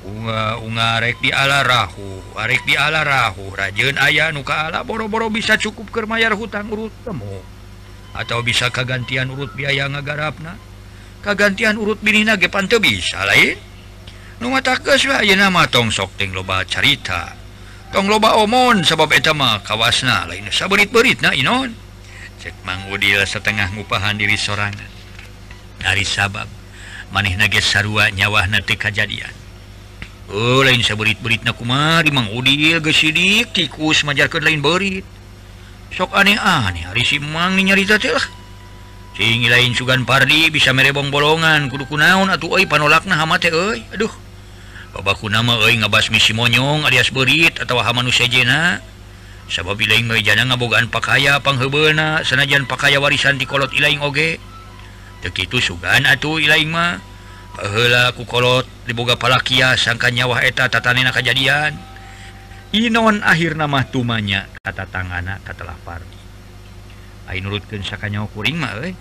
unga 0.08 0.58
unga 0.62 0.98
rek 1.02 1.20
di 1.22 1.30
ala 1.30 1.62
rahu. 1.62 2.22
Arek 2.34 2.62
di 2.64 2.74
ala 2.74 3.04
rahu. 3.04 3.54
Rajeun 3.54 3.98
aya 4.00 4.32
nu 4.34 4.42
ka 4.42 4.66
ala 4.66 4.82
boro-boro 4.82 5.30
bisa 5.30 5.54
cukup 5.60 5.90
keur 5.90 6.06
mayar 6.10 6.34
hutang 6.34 6.70
urut 6.70 6.94
temu 7.04 7.42
atau 8.16 8.42
bisa 8.42 8.72
kagantian 8.72 9.30
urut 9.30 9.52
biaya 9.54 9.86
ngagarapna. 9.86 10.58
Kagantian 11.22 11.76
urut 11.78 12.00
binina 12.00 12.34
ge 12.34 12.50
panteu 12.50 12.80
bisa 12.82 13.22
lain. 13.26 13.67
nama 14.40 15.62
tong 15.66 15.90
sok 15.90 16.14
teng 16.18 16.30
loba 16.34 16.62
carita. 16.66 17.34
Tong 17.90 18.06
loba 18.06 18.38
omon 18.38 18.86
sebab 18.86 19.10
etama 19.14 19.58
kawasna. 19.64 20.28
Lain 20.28 20.46
saberit-berit 20.52 21.24
na 21.24 21.34
Inon. 21.34 21.74
Cek 22.38 22.54
mangudil 22.62 23.24
setengah 23.26 23.74
ngupahan 23.74 24.14
diri 24.14 24.38
sorangan. 24.38 24.90
Dari 25.82 26.06
sabab 26.06 26.46
maneh 27.10 27.34
nages 27.34 27.64
sarua 27.64 28.12
nyawah 28.12 28.44
nanti 28.50 28.76
kejadian 28.76 29.32
oh 30.28 30.60
lain 30.60 30.84
saberit-berit 30.84 31.42
na 31.44 31.56
kumari 31.56 32.12
Mang 32.12 32.28
Udil 32.32 32.80
gesidik 32.84 33.52
tikus 33.56 34.04
majarkan 34.04 34.44
lain 34.44 34.60
berit. 34.60 35.04
Sok 35.88 36.12
aneh-aneh 36.12 36.84
hari 36.84 37.04
si 37.04 37.16
Mang 37.16 37.56
nyarita 37.56 37.96
teh 37.96 38.12
lah. 38.12 38.26
Singi 39.16 39.50
lain 39.50 39.74
Sugan 39.74 40.04
Pardi 40.04 40.52
bisa 40.52 40.70
merebong 40.76 41.08
bolongan. 41.08 41.66
Kudu 41.72 41.88
kunaon 41.88 42.30
atuh 42.30 42.60
euy 42.60 42.68
panolakna 42.68 43.16
hama 43.16 43.40
teh 43.40 43.50
euy. 43.50 43.82
Aduh. 43.96 44.12
babaku 44.96 45.28
nama 45.28 45.58
ngabas 45.58 46.08
misi 46.08 46.32
monyong 46.32 46.86
alias 46.88 47.12
berit 47.12 47.58
atau 47.60 47.80
hamanjena 47.80 48.80
sabab 49.48 49.80
jana 50.24 50.42
ngabogaan 50.48 50.92
pakaya 50.92 51.40
panghebena 51.40 52.24
sanajan 52.24 52.68
pakaya 52.68 53.00
warisan 53.00 53.40
di 53.40 53.48
kolot 53.48 53.72
ilaing 53.72 54.04
oge. 54.04 54.40
Begitu 55.18 55.58
sugan 55.58 56.06
atuh 56.06 56.38
Ilaingmah 56.38 57.02
ku 58.14 58.22
kolot 58.22 58.62
diboga 58.86 59.18
palakia 59.18 59.74
sangka 59.74 60.14
nyawa 60.14 60.46
eta 60.46 60.70
tatanena 60.70 61.10
kejadian 61.10 61.74
Inon 62.70 63.24
akhir 63.26 63.58
nama 63.58 63.82
tumanya 63.82 64.46
kata 64.62 64.86
tangana 64.86 65.42
kata 65.42 65.66
lapardi 65.66 66.20
Ainurutkan 67.26 67.82
sakanyawa 67.82 68.30
kuring 68.30 68.56
mah 68.62 68.78
eh. 68.86 68.94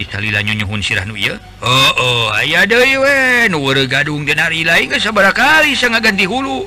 ditalila 0.00 0.40
nyunyuhun 0.40 0.80
sirah 0.80 1.04
nu 1.04 1.12
iya 1.12 1.36
oh 1.60 1.92
oh 2.00 2.24
aya 2.32 2.64
deui 2.64 2.96
we 2.96 3.52
nu 3.52 3.60
gadung 3.84 4.24
denari 4.24 4.64
lain 4.64 4.88
geus 4.88 5.04
sabaraha 5.04 5.36
kali 5.36 5.76
sanga 5.76 6.00
ganti 6.00 6.24
hulu. 6.24 6.64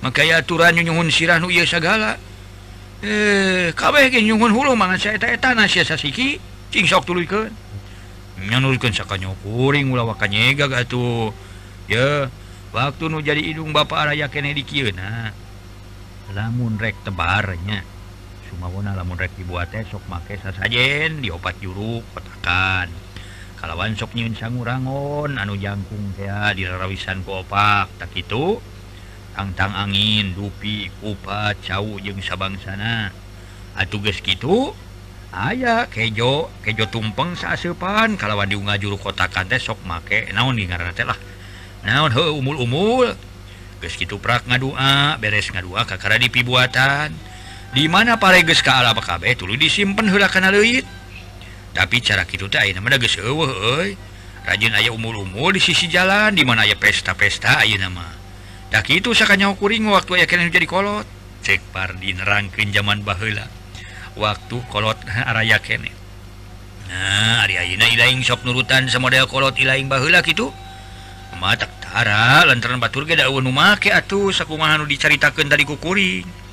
Maka 0.00 0.24
aya 0.24 0.40
aturan 0.40 0.72
nyunyuhun 0.72 1.12
sirah 1.12 1.36
nu 1.36 1.52
iya 1.52 1.68
sagala 1.68 2.16
eh 3.04 3.68
kabeh 3.76 4.08
ge 4.08 4.24
nyunyuhun 4.24 4.56
hulu 4.56 4.72
man 4.72 4.96
saya 4.96 5.20
sasiki 5.84 6.40
cing 6.72 6.88
sok 6.88 7.04
tuluykeun 7.04 7.52
nyanulkeun 8.48 8.96
sakanyawa 8.96 9.36
kuring 9.44 9.92
ulah 9.92 10.08
tulkanyawakannya 10.08 10.88
atuh 10.88 11.36
ya 11.84 12.32
waktu 12.72 13.04
nu 13.12 13.20
jadi 13.20 13.44
hidung 13.44 13.76
ba 13.76 13.84
araya 13.84 14.32
kene 14.32 14.56
di 14.56 14.64
lamunrek 16.34 16.96
tebarnya. 17.06 17.93
Sumabona 18.54 18.94
lamun 18.94 19.18
rek 19.18 19.34
dibuat 19.34 19.74
sok 19.90 20.06
make 20.06 20.38
sasajen 20.38 21.18
di 21.18 21.26
opat 21.26 21.58
juru 21.58 22.06
kotakan. 22.14 22.86
Kalawan 23.58 23.98
sok 23.98 24.14
nyieun 24.14 24.38
sangurangon 24.38 25.42
anu 25.42 25.58
jangkung 25.58 26.14
teh 26.14 26.30
dirarawisan 26.54 27.26
ku 27.26 27.42
opak 27.42 27.90
tak 27.98 28.14
kitu. 28.14 28.62
Tangtang 29.34 29.74
angin, 29.74 30.38
dupi, 30.38 30.86
kupat, 31.02 31.58
cau 31.66 31.98
jeung 31.98 32.22
sabangsana. 32.22 33.10
Atuh 33.74 33.98
geus 33.98 34.22
kitu 34.22 34.70
aya 35.34 35.90
kejo 35.90 36.46
kejo 36.62 36.86
tumpeng 36.94 37.34
saaseupan 37.34 38.14
kalawan 38.14 38.46
diunggah 38.46 38.78
juru 38.78 38.94
kotakan 39.02 39.50
teh 39.50 39.58
sok 39.58 39.82
make 39.82 40.30
naon 40.30 40.54
di 40.54 40.70
ngaranna 40.70 40.94
teh 40.94 41.02
lah. 41.02 41.18
Naon 41.82 42.14
heuh 42.14 42.38
umul-umul. 42.38 43.18
Geus 43.82 43.98
kitu 43.98 44.22
prak 44.22 44.46
ngadua, 44.46 45.18
beres 45.18 45.50
ngadua 45.50 45.82
kakara 45.90 46.22
di 46.22 46.30
pibuatan. 46.30 47.33
dimana 47.74 48.16
pareges 48.22 48.62
ke 48.62 48.70
arah 48.70 48.94
BKB 48.94 49.34
dulu 49.34 49.58
disimpen 49.58 50.06
hurkan 50.06 50.46
duit 50.54 50.86
tapi 51.74 51.98
cara 51.98 52.22
gitu 52.22 52.46
rajin 54.46 54.76
aya 54.76 54.94
umur-umur 54.94 55.50
di 55.56 55.60
sisi 55.60 55.90
jalan 55.90 56.36
dimana 56.38 56.62
ya 56.62 56.78
pesta-pesta 56.78 57.66
Ayo 57.66 57.82
nama 57.82 58.06
tak 58.70 58.94
itu 58.94 59.14
sakanyakuring 59.14 59.86
waktu 59.86 60.26
yakin 60.26 60.50
jadi 60.50 60.66
kolot. 60.66 61.06
Cek 61.46 61.62
cekpar 61.62 61.94
nerangkin 61.98 62.70
zaman 62.70 63.02
Balah 63.02 63.50
waktu 64.14 64.56
kolot 64.70 64.98
araya 65.34 65.58
ya 65.58 65.78
nah 66.86 67.42
sop 68.22 68.46
nurutan 68.46 68.86
sama 68.86 69.10
model 69.10 69.26
kolot 69.26 69.58
ilaing 69.58 69.90
Balah 69.90 70.22
gitu 70.22 70.54
mataktara 71.42 72.46
lantaran 72.46 72.78
Baturge 72.78 73.18
daun 73.18 73.50
make 73.50 73.90
atuh 73.90 74.30
sakkumahan 74.30 74.86
diceritakan 74.86 75.50
dari 75.50 75.66
kukuring 75.66 76.43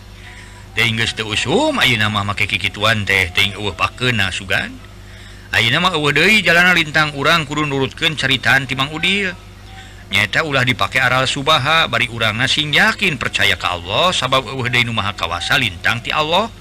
usum 1.28 1.76
nama 1.76 2.24
make 2.24 2.48
kikituan 2.48 3.04
teh 3.04 3.28
pakna 3.76 4.32
sugan. 4.32 4.72
Nama 5.52 5.90
jalanan 6.40 6.80
lintang 6.80 7.12
urang 7.20 7.44
kurun 7.44 7.68
nurutkan 7.68 8.16
ceritaan 8.16 8.64
timang 8.72 8.88
Udil. 8.96 9.36
Nyata 10.12 10.44
ulah 10.44 10.68
dipakai 10.68 11.00
aral 11.00 11.24
Subaha 11.24 11.88
bari 11.88 12.12
urang 12.12 12.36
nasing 12.36 12.76
yakin 12.76 13.16
percaya 13.16 13.56
ke 13.56 13.64
Allah 13.64 14.12
sabab 14.12 14.44
Maha 14.44 15.16
kawasa 15.16 15.56
lintang 15.56 16.04
ti 16.04 16.12
Allah 16.12 16.52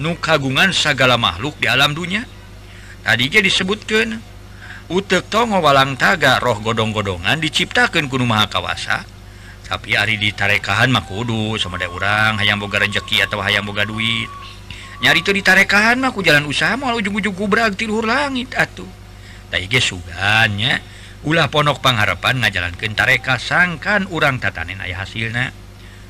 nu 0.00 0.16
kagungan 0.16 0.72
segala 0.72 1.20
makhluk 1.20 1.60
di 1.60 1.68
alam 1.68 1.92
dunia 1.92 2.24
tadinya 3.04 3.44
disebutkan 3.44 4.16
utek 4.88 5.28
to 5.28 5.44
ngowalang 5.44 6.00
taga 6.00 6.40
roh 6.40 6.56
godong-godongan 6.56 7.36
diciptakan 7.36 8.08
kuno 8.08 8.24
Maha 8.24 8.48
kawasa. 8.48 9.15
tapi 9.66 9.98
Ari 9.98 10.14
ditarekahan 10.22 10.94
mah 10.94 11.02
kudu 11.02 11.58
sama 11.58 11.74
ada 11.74 11.90
orang 11.90 12.38
hayang 12.38 12.62
boga 12.62 12.78
rezeki 12.78 13.26
atau 13.26 13.42
hayang 13.42 13.66
boga 13.66 13.82
duit. 13.82 14.30
Nyari 15.02 15.20
itu 15.20 15.34
ditarekahan 15.34 15.98
aku 16.06 16.22
jalan 16.22 16.46
usaha 16.46 16.72
mau 16.78 16.94
ujung-ujung 16.94 17.34
kubrak 17.34 17.74
tiluhur 17.74 18.06
langit 18.06 18.54
atuh. 18.54 18.88
Taige 19.50 19.82
sugannya 19.82 20.80
ulah 21.26 21.50
ponok 21.50 21.82
pengharapan 21.82 22.46
ngajalankan 22.46 22.94
tareka 22.94 23.36
sangkan 23.42 24.06
urang 24.08 24.38
tatanen 24.38 24.78
ayah 24.86 25.02
hasilna. 25.02 25.50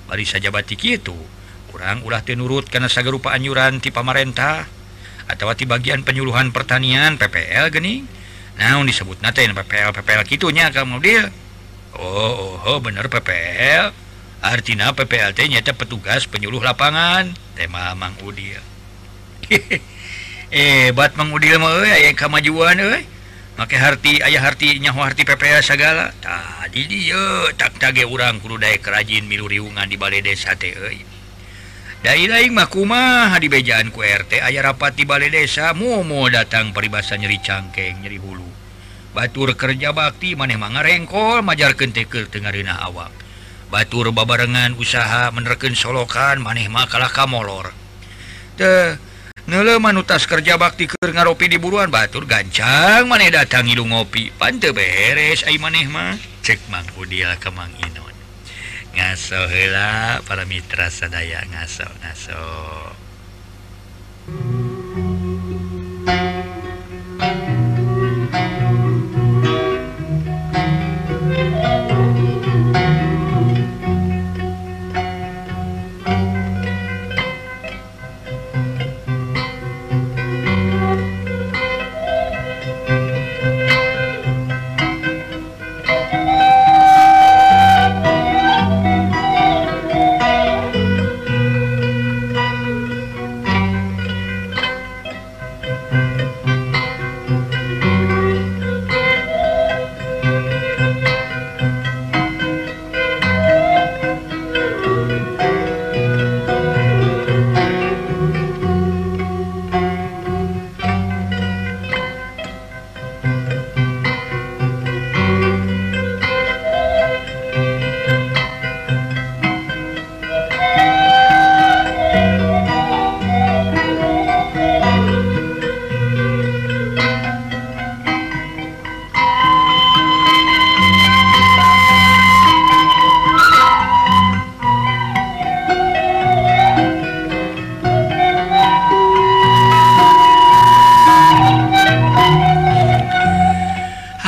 Bari 0.07 0.29
saja 0.29 0.53
batik 0.53 0.85
itu 0.85 1.17
kurang 1.73 2.05
ulah 2.05 2.21
tenurut 2.23 2.69
karena 2.69 2.93
sagarupa 2.93 3.33
anjuran 3.33 3.81
ti 3.81 3.89
pamarentah 3.89 4.69
atau 5.27 5.51
ti 5.57 5.67
bagian 5.67 6.07
penyuluhan 6.07 6.55
pertanian 6.55 7.19
PPL 7.19 7.75
geni 7.75 8.07
naon 8.57 8.87
disebut 8.87 9.21
nate 9.21 9.43
PPL 9.43 9.91
PPL 9.91 10.23
kitunya 10.25 10.71
kamu 10.71 11.03
dia 11.03 11.27
Oh, 11.97 12.33
oh, 12.37 12.55
oh 12.69 12.79
bener 12.85 13.09
PPL 13.09 14.07
Artina 14.45 14.93
PPLT 14.93 15.49
nyata 15.49 15.73
petugas 15.75 16.29
penyuluh 16.29 16.63
lapangan. 16.63 17.35
Tema 17.57 17.97
Mang 17.97 18.15
Udil. 18.23 18.61
Eh 20.47 20.95
bat 20.95 21.19
Mang 21.19 21.35
Udil 21.35 21.59
mah 21.59 21.83
aya 21.83 22.15
kamajuan 22.15 22.79
euy. 22.79 23.03
Make 23.59 23.75
harti 23.75 24.23
aya 24.23 24.39
harti 24.39 24.79
nyaho 24.79 25.03
harti 25.03 25.27
PPL 25.27 25.65
segala 25.65 26.15
tadi 26.23 26.87
dia 26.87 27.51
tak 27.59 27.83
tage 27.83 28.07
urang 28.07 28.39
kudu 28.39 28.61
daek 28.61 28.85
kerajin 28.85 29.27
milu 29.27 29.51
riungan 29.51 29.91
di 29.91 29.99
balai 29.99 30.23
desa 30.23 30.55
teh 30.55 30.71
euy. 30.71 31.03
Dari 32.05 32.31
lain 32.31 32.55
makuma 32.55 33.35
di 33.43 33.51
bejaan 33.51 33.91
ku 33.91 34.07
RT 34.07 34.39
aya 34.39 34.63
rapat 34.63 34.95
di 34.95 35.03
balai 35.03 35.35
desa. 35.35 35.75
Momo 35.75 36.23
datang 36.31 36.71
peribasa 36.71 37.19
nyeri 37.19 37.43
cangkeng 37.43 38.07
nyeri 38.07 38.23
hulu. 38.23 38.56
Batur 39.17 39.57
kerja 39.57 39.97
bakti 39.97 40.37
maneh 40.37 40.61
mangarengkol 40.61 41.41
majar 41.41 41.73
kentekel 41.73 42.29
Tengarina 42.29 42.85
awak. 42.85 43.09
Batur 43.73 44.13
babarengan 44.13 44.77
usaha 44.77 45.33
menerken 45.33 45.73
solokan 45.73 46.45
maneh 46.45 46.69
makalah 46.69 47.09
kamolor 47.09 47.73
the 48.57 48.97
nelemantas 49.47 50.27
kerja 50.27 50.59
bakti 50.59 50.89
ke 50.91 50.97
ngaropi 51.01 51.47
di 51.47 51.61
buruan 51.61 51.93
Batur 51.93 52.27
gancang 52.27 53.07
maneh 53.07 53.31
datang 53.31 53.69
hidung 53.69 53.93
ngopi. 53.93 54.33
Pante 54.35 54.73
beres 54.73 55.45
ay 55.47 55.61
maneh 55.61 55.87
mah. 55.87 56.17
Cek 56.43 56.67
mangku 56.73 57.07
dia 57.07 57.37
ke 57.39 57.53
Mang 57.53 57.71
Inon. 57.79 58.17
Ngaso 58.97 59.49
hela 59.53 60.25
para 60.25 60.49
mitra 60.49 60.89
sadaya 60.89 61.45
ngaso 61.47 61.87
ngaso. 62.01 62.45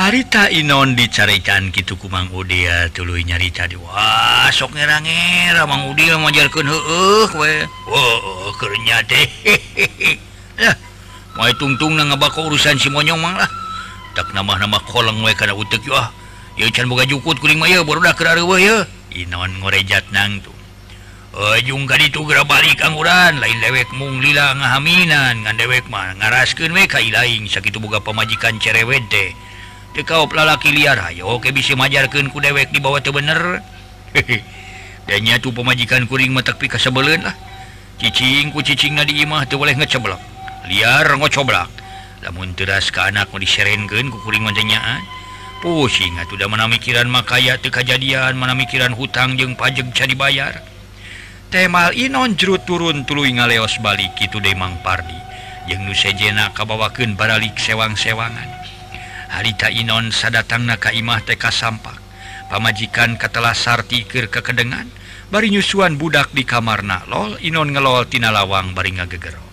harita 0.09 0.49
Inon 0.49 0.97
dicarikan 0.97 1.69
gitu 1.69 1.93
kumang 1.93 2.33
Udia 2.33 2.89
tulu 2.89 3.13
nyarita 3.21 3.69
di 3.69 3.77
wasok 3.77 4.73
ngerange 4.73 5.53
Mang 5.69 5.85
Udia 5.85 6.17
mengajarkan 6.17 6.65
heeh 6.65 7.29
kowe 7.29 7.53
oh 7.93 8.49
kerja 8.57 9.05
teh. 9.05 9.29
Lah 10.65 10.73
mau 11.37 11.45
tungtung 11.61 11.93
na 11.93 12.09
ngabako 12.09 12.49
urusan 12.49 12.81
si 12.81 12.89
monyong 12.89 13.21
mang 13.21 13.37
lah. 13.37 13.45
Tak 14.17 14.33
nama 14.33 14.57
nama 14.57 14.81
kolong 14.81 15.21
we 15.21 15.29
karena 15.37 15.53
utek 15.53 15.85
yo 15.85 15.93
ah. 15.93 16.09
ya 16.57 16.65
can 16.73 16.89
boga 16.89 17.05
jukut 17.05 17.37
kuring 17.37 17.61
mah 17.61 17.69
ya 17.69 17.85
baru 17.85 18.01
dah 18.01 18.17
kera 18.17 18.33
we 18.41 18.65
ya 18.65 18.89
Inon 19.13 19.61
ngorejat 19.61 20.09
nang 20.09 20.41
tu. 20.41 20.49
Eh, 21.37 21.61
Ujung 21.61 21.85
kali 21.85 22.09
itu 22.09 22.25
gerak 22.25 22.49
balik 22.49 22.81
angguran 22.81 23.37
lain 23.37 23.61
dewek 23.61 23.93
mung 23.93 24.17
lila 24.25 24.57
ngahaminan 24.57 25.45
ngan 25.45 25.53
dewek 25.53 25.85
mah 25.85 26.17
ngaraskeun 26.17 26.73
we 26.73 26.89
ka 26.89 26.97
ilaing 26.97 27.45
sakitu 27.45 27.77
boga 27.77 28.01
pamajikan 28.01 28.57
cerewet 28.57 29.05
deh. 29.13 29.37
kau 30.05 30.25
lalaki 30.29 30.73
liar. 30.73 30.97
Ayo 31.09 31.39
oke 31.39 31.49
bisa 31.53 31.73
majarkan 31.73 32.29
ku 32.29 32.41
dewek 32.41 32.69
di 32.73 32.79
bawah 32.81 33.01
tuh 33.01 33.13
bener. 33.13 33.61
Dannya 35.09 35.41
tuh 35.41 35.53
pemajikan 35.53 36.05
kuring 36.05 36.33
mata 36.33 36.53
pi 36.53 36.69
kasebelen 36.69 37.25
lah. 37.25 37.35
Cicing 37.99 38.53
ku 38.53 38.63
cicing 38.63 38.95
na 38.95 39.03
imah 39.03 39.49
tuh 39.49 39.59
boleh 39.59 39.75
ngeceblok 39.75 40.21
liar 40.69 41.05
ngocoblak. 41.17 41.67
Namun 42.23 42.53
teras 42.53 42.93
ke 42.93 42.99
anak 42.99 43.31
mau 43.33 43.41
diserenkan 43.41 44.11
ku 44.11 44.17
kuring 44.21 44.45
manjanyaan 44.45 45.01
ah. 45.01 45.17
pusing 45.59 46.15
atuh 46.15 46.39
udah 46.39 46.47
mana 46.47 46.71
mikiran 46.71 47.11
makaya 47.11 47.59
tuh 47.59 47.67
kejadian 47.67 48.39
mana 48.39 48.55
mikiran 48.55 48.95
hutang 48.95 49.35
jeung 49.35 49.59
pajak 49.59 49.91
cari 49.91 50.15
bayar 50.15 50.63
temal 51.49 51.89
inon 51.97 52.37
jerut 52.37 52.61
turun 52.63 53.03
tuluy 53.09 53.33
ngaleos 53.33 53.81
balik 53.81 54.13
itu 54.21 54.37
demang 54.37 54.77
pardi. 54.85 55.17
Jeung 55.65 55.85
nu 55.85 55.93
sejena 55.93 56.53
kabawakeun 56.53 57.17
baralik 57.17 57.57
sewang-sewangan. 57.57 58.58
harita 59.29 59.69
Inon 59.69 60.09
sadatang 60.09 60.65
na 60.65 60.81
kaimah 60.81 61.21
TK 61.21 61.43
Sampak 61.53 61.97
pamajikan 62.49 63.15
ketelah 63.15 63.53
sartikir 63.53 64.27
kekedengan 64.27 64.89
bari 65.29 65.53
nyusuan 65.53 65.95
budak 65.95 66.33
di 66.33 66.41
kamarna. 66.43 67.05
Lol 67.05 67.37
Inon 67.45 67.69
ngelol 67.71 68.09
tina 68.09 68.33
lawang 68.33 68.73
bari 68.73 68.97
ngagegero. 68.97 69.45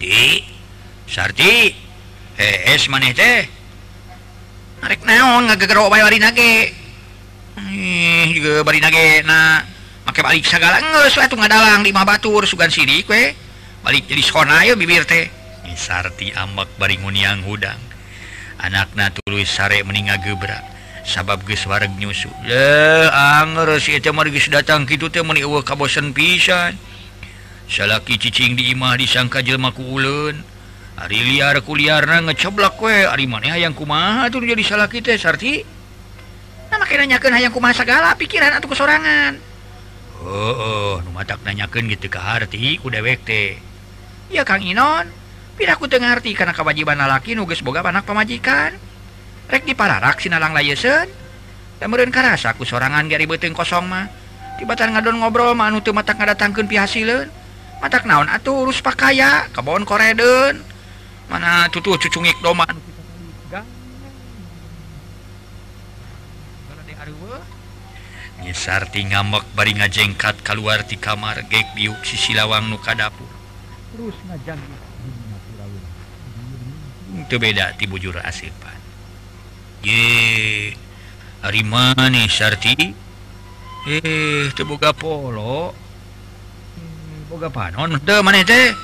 Di 0.00 0.40
sarti 1.04 1.72
eh, 2.40 2.72
es 2.72 2.88
maneh 2.88 3.12
teh? 3.12 3.44
Narik 4.80 5.04
naon 5.04 5.52
ngagegero 5.52 5.92
bae 5.92 6.00
bari 6.00 6.18
nage? 6.18 6.52
Ih, 7.58 8.26
juga 8.32 8.64
bari 8.64 8.80
nage 8.80 9.22
na 9.28 9.60
make 10.08 10.24
balik 10.24 10.46
segala 10.48 10.80
ngeus 10.80 11.20
atuh 11.20 11.36
ngadalang 11.36 11.84
di 11.84 11.92
batur 11.92 12.48
sugan 12.48 12.72
sirik 12.72 13.04
we 13.10 13.36
balik 13.84 14.08
jadi 14.08 14.22
sona 14.24 14.64
ayo 14.64 14.74
bibir 14.80 15.04
teh. 15.04 15.28
Eh, 15.68 15.76
sarti 15.76 16.32
ambak 16.32 16.72
bari 16.80 16.96
nguniang 16.96 17.44
hudang. 17.44 17.87
anakna 18.58 19.10
tulis 19.14 19.48
sare 19.48 19.80
meninggal 19.86 20.18
gebra 20.22 20.60
sabab 21.08 21.40
geswareg 21.48 21.90
nyusu. 21.96 22.28
Datang 24.52 24.84
gitu 24.84 25.08
kabosan 25.64 26.12
pisan. 26.12 26.76
Salaki 27.68 28.16
ccing 28.16 28.56
di 28.56 28.72
imah 28.72 28.96
disangka 28.96 29.44
jelmaku 29.44 29.84
ulun 29.84 30.40
hari 30.96 31.20
liar 31.20 31.60
kuliarna 31.60 32.24
ngeceblak 32.24 32.80
kue 32.80 33.04
hari 33.04 33.28
mana 33.28 33.52
hayang 33.52 33.76
kumaha 33.76 34.32
tuh 34.32 34.40
jadi 34.40 34.64
salah 34.64 34.88
kita 34.88 35.12
sarti? 35.20 35.60
Nah 36.72 36.76
makanya 36.80 37.04
nanyakan 37.04 37.32
hayang 37.36 37.52
kumaha 37.52 37.76
segala 37.76 38.16
pikiran 38.16 38.56
atau 38.56 38.72
kesorangan. 38.72 39.36
Oh, 40.24 40.52
oh 40.56 40.94
nu 41.04 41.12
matak 41.12 41.44
nanyakan 41.44 41.92
gitu 41.92 42.08
ke 42.08 42.16
harti 42.16 42.80
udah 42.80 43.04
wek 43.04 43.22
teh. 43.28 43.60
Ya 44.32 44.48
kang 44.48 44.64
inon. 44.64 45.12
Aku 45.66 45.90
Tengerti 45.90 46.30
karena 46.36 46.54
kewajiban 46.54 46.94
lalaki 46.94 47.34
nuges 47.34 47.64
Boga 47.66 47.82
anak 47.82 48.06
pemajikan 48.06 48.78
rek 49.50 49.66
di 49.66 49.74
pararak 49.74 50.22
Sinalang 50.22 50.54
laysen 50.54 51.10
kemudian 51.82 52.14
aku 52.14 52.62
sorangan 52.62 53.06
gari 53.06 53.26
beteng 53.26 53.54
kosong 53.54 53.86
mah. 53.86 54.06
Tibatan 54.58 54.90
ngadon 54.90 55.22
ngobrol 55.22 55.54
manu 55.54 55.78
tuh 55.78 55.94
mata 55.94 56.10
datangkan 56.10 56.66
pi 56.66 56.74
hasil 56.74 57.30
mata 57.78 58.02
naon 58.02 58.26
atuh 58.26 58.66
urus 58.66 58.82
pakaya 58.82 59.46
kebon 59.54 59.86
koreden 59.86 60.58
mana 61.30 61.70
tutuh 61.70 61.94
cucungik 61.94 62.34
doma 62.42 62.66
Sarti 68.48 69.04
ngamek 69.04 69.44
bari 69.52 69.76
ngajengkat 69.76 70.40
keluar 70.40 70.80
di 70.82 70.96
kamar 70.96 71.46
gek 71.52 71.76
biuk 71.76 72.00
sisi 72.02 72.32
lawang 72.32 72.66
nuka 72.72 72.96
dapur 72.96 73.28
terus 73.92 74.16
ngajang 74.24 74.58
itu 77.26 77.40
beda 77.40 77.74
ti 77.74 77.88
bujur 77.88 78.14
asipan. 78.20 78.78
Ye 79.82 80.74
hari 81.42 81.62
mana 81.64 82.22
sarti 82.30 82.76
eh 83.88 84.46
terbuka 84.54 84.92
polo. 84.92 85.72
Hmm, 86.76 87.26
boga 87.32 87.48
panon. 87.50 87.98
Teu 88.04 88.22
mana 88.22 88.44
teh 88.44 88.74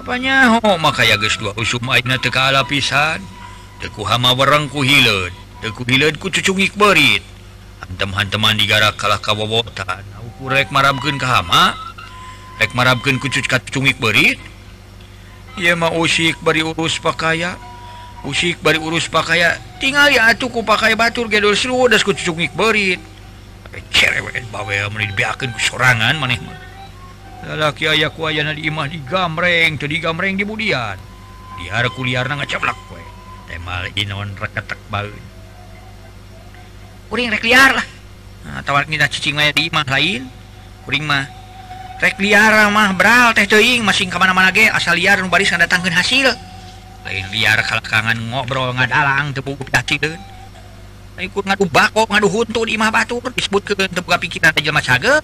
apanya 0.00 0.58
ho 0.58 0.80
maka 0.80 1.04
ya 1.04 1.20
geus 1.20 1.36
dua 1.36 1.52
usum 1.60 1.86
aina 1.92 2.16
teu 2.18 2.32
kaala 2.32 2.64
pisan. 2.66 3.22
Teu 3.78 3.92
ku 3.94 4.02
hama 4.04 4.34
wereng 4.34 4.68
ku 4.68 4.82
hileud 4.84 5.32
teu 5.60 5.72
ku 5.76 5.84
hileud 5.84 6.16
ku 6.16 6.32
cucungik 6.32 6.72
beurit 6.76 7.20
hantem-hanteman 7.84 8.56
digarak 8.56 8.96
kalah 8.96 9.20
kawobotan 9.20 10.04
ukur 10.24 10.56
rek 10.56 10.72
marabkeun 10.72 11.20
ka 11.20 11.40
hama 11.40 11.76
rek 12.56 12.72
marabkeun 12.72 13.20
ku 13.20 13.28
cucungik 13.28 14.00
beurit 14.00 14.40
ia 15.60 15.76
mau 15.76 15.92
usik 16.00 16.40
bari 16.40 16.64
urus 16.64 16.96
pakaian 16.96 17.60
usik 18.24 18.56
bari 18.64 18.80
urus 18.80 19.12
pakaian 19.12 19.60
tinggal 19.76 20.08
ya 20.08 20.32
atuh 20.32 20.48
ku 20.48 20.64
pakai 20.64 20.96
batur 20.96 21.28
gedul 21.28 21.52
seru 21.52 21.84
das 21.92 22.00
ku 22.00 22.16
cucungik 22.16 22.56
berit 22.56 23.00
cerewet 23.92 24.48
bawa 24.48 24.88
meni 24.90 25.12
dibiakeun 25.12 25.52
ku 25.54 25.60
sorangan 25.60 26.16
maneh 26.18 26.40
mah. 26.42 26.58
Lalaki 27.46 27.86
aya 27.86 28.10
ku 28.10 28.26
ayana 28.26 28.52
di 28.56 28.66
imah 28.66 28.90
digamreng 28.90 29.78
teu 29.78 29.86
digamreng 29.86 30.34
di 30.36 30.44
budian. 30.44 30.98
Diar 31.60 31.86
kuliarna 31.92 32.40
ngacablak 32.40 32.76
we 32.90 33.04
temal 33.46 33.84
inon 33.94 34.32
reketek 34.38 34.80
baeun 34.88 35.24
kuring 37.10 37.26
rek 37.26 37.42
liar 37.42 37.74
lah. 37.74 37.86
Nah, 38.46 38.62
tawar 38.62 38.86
kita 38.86 39.10
cicing 39.10 39.34
mah 39.34 39.50
di 39.50 39.66
imah 39.66 39.84
lain. 39.90 40.22
Kuring 40.86 41.04
mah 41.04 41.26
rek 42.00 42.16
liar 42.16 42.72
mah 42.72 42.96
bral 42.96 43.36
teh 43.36 43.44
teuing 43.44 43.84
masing 43.84 44.08
ka 44.08 44.16
mana-mana 44.16 44.48
ge 44.48 44.72
asal 44.72 44.96
liar 44.96 45.20
nu 45.20 45.28
baris 45.28 45.52
ngadatangkeun 45.52 45.92
hasil. 45.92 46.28
Lain 47.04 47.26
liar 47.28 47.60
kalakangan 47.60 48.16
ngobrol 48.16 48.72
ngadalang 48.72 49.36
tepuk 49.36 49.68
daci 49.68 50.00
dan 50.00 50.16
ikut 51.20 51.44
ngadu 51.44 51.68
bako 51.68 52.08
ngadu 52.08 52.28
huntu 52.32 52.64
di 52.64 52.80
imah 52.80 52.88
batu 52.88 53.20
disebut 53.36 53.62
ke 53.68 53.72
tepuk 53.92 54.16
pikiran 54.16 54.56
aja 54.56 54.70
mas 54.72 54.88
hager 54.88 55.20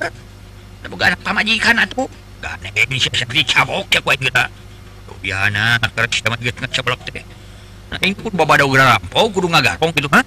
tepuk 0.85 1.01
anak 1.01 1.20
pamajikan 1.24 1.81
atuh. 1.81 2.09
Gak 2.45 2.61
nek 2.61 2.77
ini 2.77 3.01
siapa 3.01 3.33
cabok 3.33 3.89
ya 3.89 4.01
kuat 4.05 4.20
kita 4.20 4.45
tuh 5.09 5.16
biana 5.24 5.81
kerja 5.81 6.29
sama 6.29 6.37
gitu 6.37 6.61
ngecablok 6.61 7.01
teh. 7.09 7.24
Nah 7.89 7.99
ini 8.05 8.12
pun 8.12 8.35
bawa 8.37 8.61
ada 8.61 8.68
ular 8.68 8.99
rampau 8.99 9.33
kudu 9.33 9.49
ngagarong 9.49 9.95
gitu 9.97 10.11
ha 10.12 10.20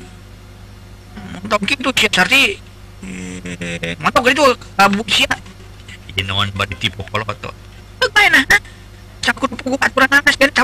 Mantap 1.30 1.62
hmm, 1.62 1.70
gitu, 1.70 1.90
siap 1.94 2.14
sarti. 2.16 2.58
Hmm, 3.06 4.02
Mantap 4.02 4.24
gitu, 4.28 4.44
abu 4.80 5.04
siap. 5.08 5.49
Ginoon 6.20 6.52
ba 6.52 6.68
diti 6.68 6.92
po 6.92 7.08
koloto? 7.08 7.56
Pagpaya 8.04 8.28
ah. 8.28 8.32
na, 8.36 8.40
ha? 8.44 8.58
Sabi 9.24 9.38
ko 9.40 9.46
na 9.48 9.56
po 9.56 9.68
at 9.80 9.92
pura 9.96 10.08
nanas, 10.12 10.36
ganit 10.36 10.56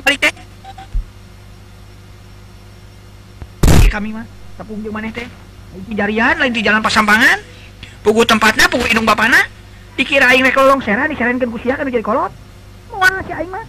kami, 3.95 4.12
ma. 4.12 4.28
Sa 4.60 4.68
pugyo 4.68 4.91
man, 4.91 5.08
eh. 5.08 5.16
Lain 5.16 5.84
ti 5.88 5.95
jarian, 5.95 6.36
lain 6.36 6.51
di 6.51 6.60
jalan 6.60 6.84
pasambangan. 6.84 7.39
Pugu 8.03 8.28
tempat 8.28 8.60
na, 8.60 8.68
pugu 8.68 8.91
inung 8.91 9.08
bapana. 9.08 9.39
Dikira 9.95 10.36
aing 10.36 10.43
kelolong 10.51 10.84
seran, 10.84 11.08
diseran 11.08 11.39
kan 11.39 11.47
kusia 11.47 11.80
kan 11.80 11.88
jadi 11.88 12.03
kolot. 12.03 12.36
Mau 12.91 12.99
si 13.24 13.32
aing 13.32 13.47
mah. 13.47 13.64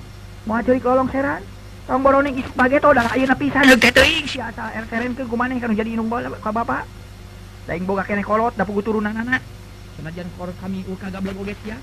Mau 0.51 0.59
jadi 0.59 0.83
kolong 0.83 1.07
seran. 1.15 1.47
Tong 1.87 2.03
boroning 2.03 2.43
isuk 2.43 2.51
bage 2.59 2.83
to 2.83 2.91
udah 2.91 3.07
ayeuna 3.15 3.39
pisan 3.39 3.63
deuk 3.63 3.79
teteuing 3.79 4.27
si 4.27 4.43
asa 4.43 4.75
er, 4.75 4.91
RT 4.91 5.23
kan 5.23 5.31
kumaneh 5.31 5.63
kan 5.63 5.71
jadi 5.71 5.95
inung 5.95 6.11
bola 6.11 6.35
bapak. 6.35 6.83
Lain 7.71 7.87
boga 7.87 8.03
kene 8.03 8.27
kolot 8.27 8.59
da 8.59 8.67
pugu 8.67 8.83
turunanana. 8.83 9.39
senajan 9.97 10.29
kor 10.37 10.53
kami 10.61 10.85
uka 10.87 11.09
gablog 11.09 11.43
oge 11.43 11.55
sia. 11.65 11.81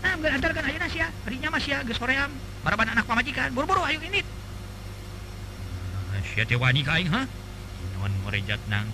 Nah 0.00 0.16
geus 0.16 0.32
antarkeun 0.32 0.64
ayeuna 0.64 0.88
sia. 0.88 1.06
Harinya 1.28 1.48
mah 1.52 1.60
sia 1.60 1.84
geus 1.84 2.00
soream. 2.00 2.32
Baraban 2.64 2.88
anak 2.90 3.04
pamajikan. 3.04 3.52
Buru-buru 3.52 3.84
ayo 3.84 4.00
ini 4.00 4.24
sia 6.30 6.46
teh 6.46 6.54
wani 6.54 6.86
ka 6.86 6.94
aing 6.94 7.10
ha? 7.10 7.26
Non 7.98 8.12
morejat 8.22 8.62
nang? 8.70 8.86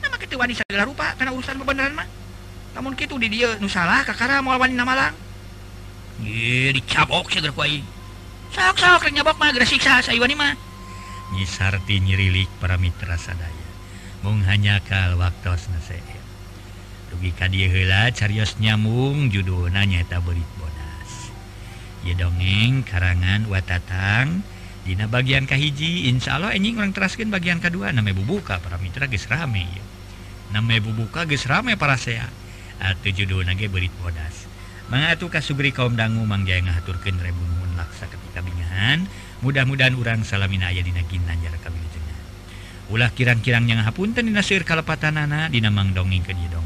Nama 0.00 0.16
kitu 0.16 0.40
wani 0.40 0.56
segala 0.56 0.88
rupa 0.88 1.12
kana 1.20 1.36
urusan 1.36 1.60
bebeneran 1.60 1.94
mah. 1.94 2.08
Namun 2.72 2.96
kitu 2.96 3.20
di 3.20 3.28
dieu 3.28 3.50
nu 3.60 3.68
salah 3.68 4.02
kakara 4.02 4.40
moal 4.40 4.56
wani 4.56 4.74
namalang. 4.74 5.14
Ye 6.24 6.72
dicabok 6.72 7.28
segera 7.30 7.52
ku 7.52 7.62
aing. 7.62 7.84
Sok-sok 8.50 9.06
rek 9.06 9.14
nyabok 9.14 9.36
mah 9.36 9.52
geus 9.52 9.68
siksa 9.68 10.00
sa 10.00 10.16
wani 10.16 10.34
mah. 10.34 10.56
Nyisarti 11.36 12.00
nyirilik 12.00 12.48
para 12.56 12.80
mitra 12.80 13.20
sadaya. 13.20 13.68
Mung 14.24 14.42
hanya 14.48 14.80
kal 14.82 15.20
waktos 15.20 15.68
nasehat 15.70 16.18
rugi 17.12 17.32
ka 17.32 17.48
dia 17.48 17.68
hela 17.68 18.12
carios 18.12 18.60
nyamung 18.60 19.32
judul 19.32 19.72
nanyaeta 19.72 20.20
berit 20.20 20.48
bodas 20.60 21.32
ye 22.04 22.12
dongeng 22.12 22.84
karangan 22.84 23.48
watatang 23.48 24.44
Dina 24.88 25.04
bagian 25.04 25.44
kahiji 25.44 26.08
Insya 26.08 26.40
Allah 26.40 26.56
enjing 26.56 26.80
orang 26.80 26.96
teraskin 26.96 27.28
bagian 27.28 27.60
kedua 27.60 27.92
namanya 27.92 28.24
bubuka 28.24 28.56
para 28.56 28.80
mitra 28.80 29.04
geus 29.04 29.28
rame 29.28 29.68
ya. 29.68 29.84
namanya 30.56 30.80
bubuka 30.80 31.28
geus 31.28 31.44
rame 31.44 31.76
para 31.76 32.00
sea. 32.00 32.24
Atuh 32.80 33.12
judul 33.12 33.44
nage 33.44 33.68
berit 33.68 33.92
bodas 34.00 34.48
mangatuh 34.88 35.28
kasugri 35.28 35.76
kaum 35.76 35.92
dangu 35.92 36.24
mangja 36.24 36.56
ngaturkeun 36.56 37.20
rebu 37.20 37.42
nuhun 37.44 37.76
laksa 37.76 38.08
ketika 38.08 38.40
bingahan 38.40 39.04
mudah-mudahan 39.44 39.92
urang 39.92 40.24
salamina 40.24 40.72
aya 40.72 40.80
dina 40.80 41.04
ginanjar 41.04 41.52
kami 41.60 41.76
ulah 42.88 43.12
kirang-kirang 43.12 43.68
yang 43.68 43.84
hapunten 43.84 44.24
dina 44.24 44.40
seueur 44.40 44.64
kalepatan 44.64 45.20
anak 45.20 45.52
dina 45.52 45.68
mang 45.68 45.92
dongeng 45.92 46.24
ke 46.24 46.32
dia 46.32 46.48
dong 46.48 46.64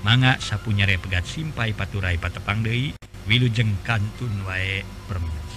manga 0.00 0.40
sapunya 0.40 0.88
repegat 0.88 1.28
Simpai 1.28 1.76
Paturai 1.76 2.16
Patepang 2.16 2.64
Dei 2.64 2.96
Wilujeng 3.28 3.76
Kantun 3.84 4.32
wae 4.48 4.80
permen 5.04 5.49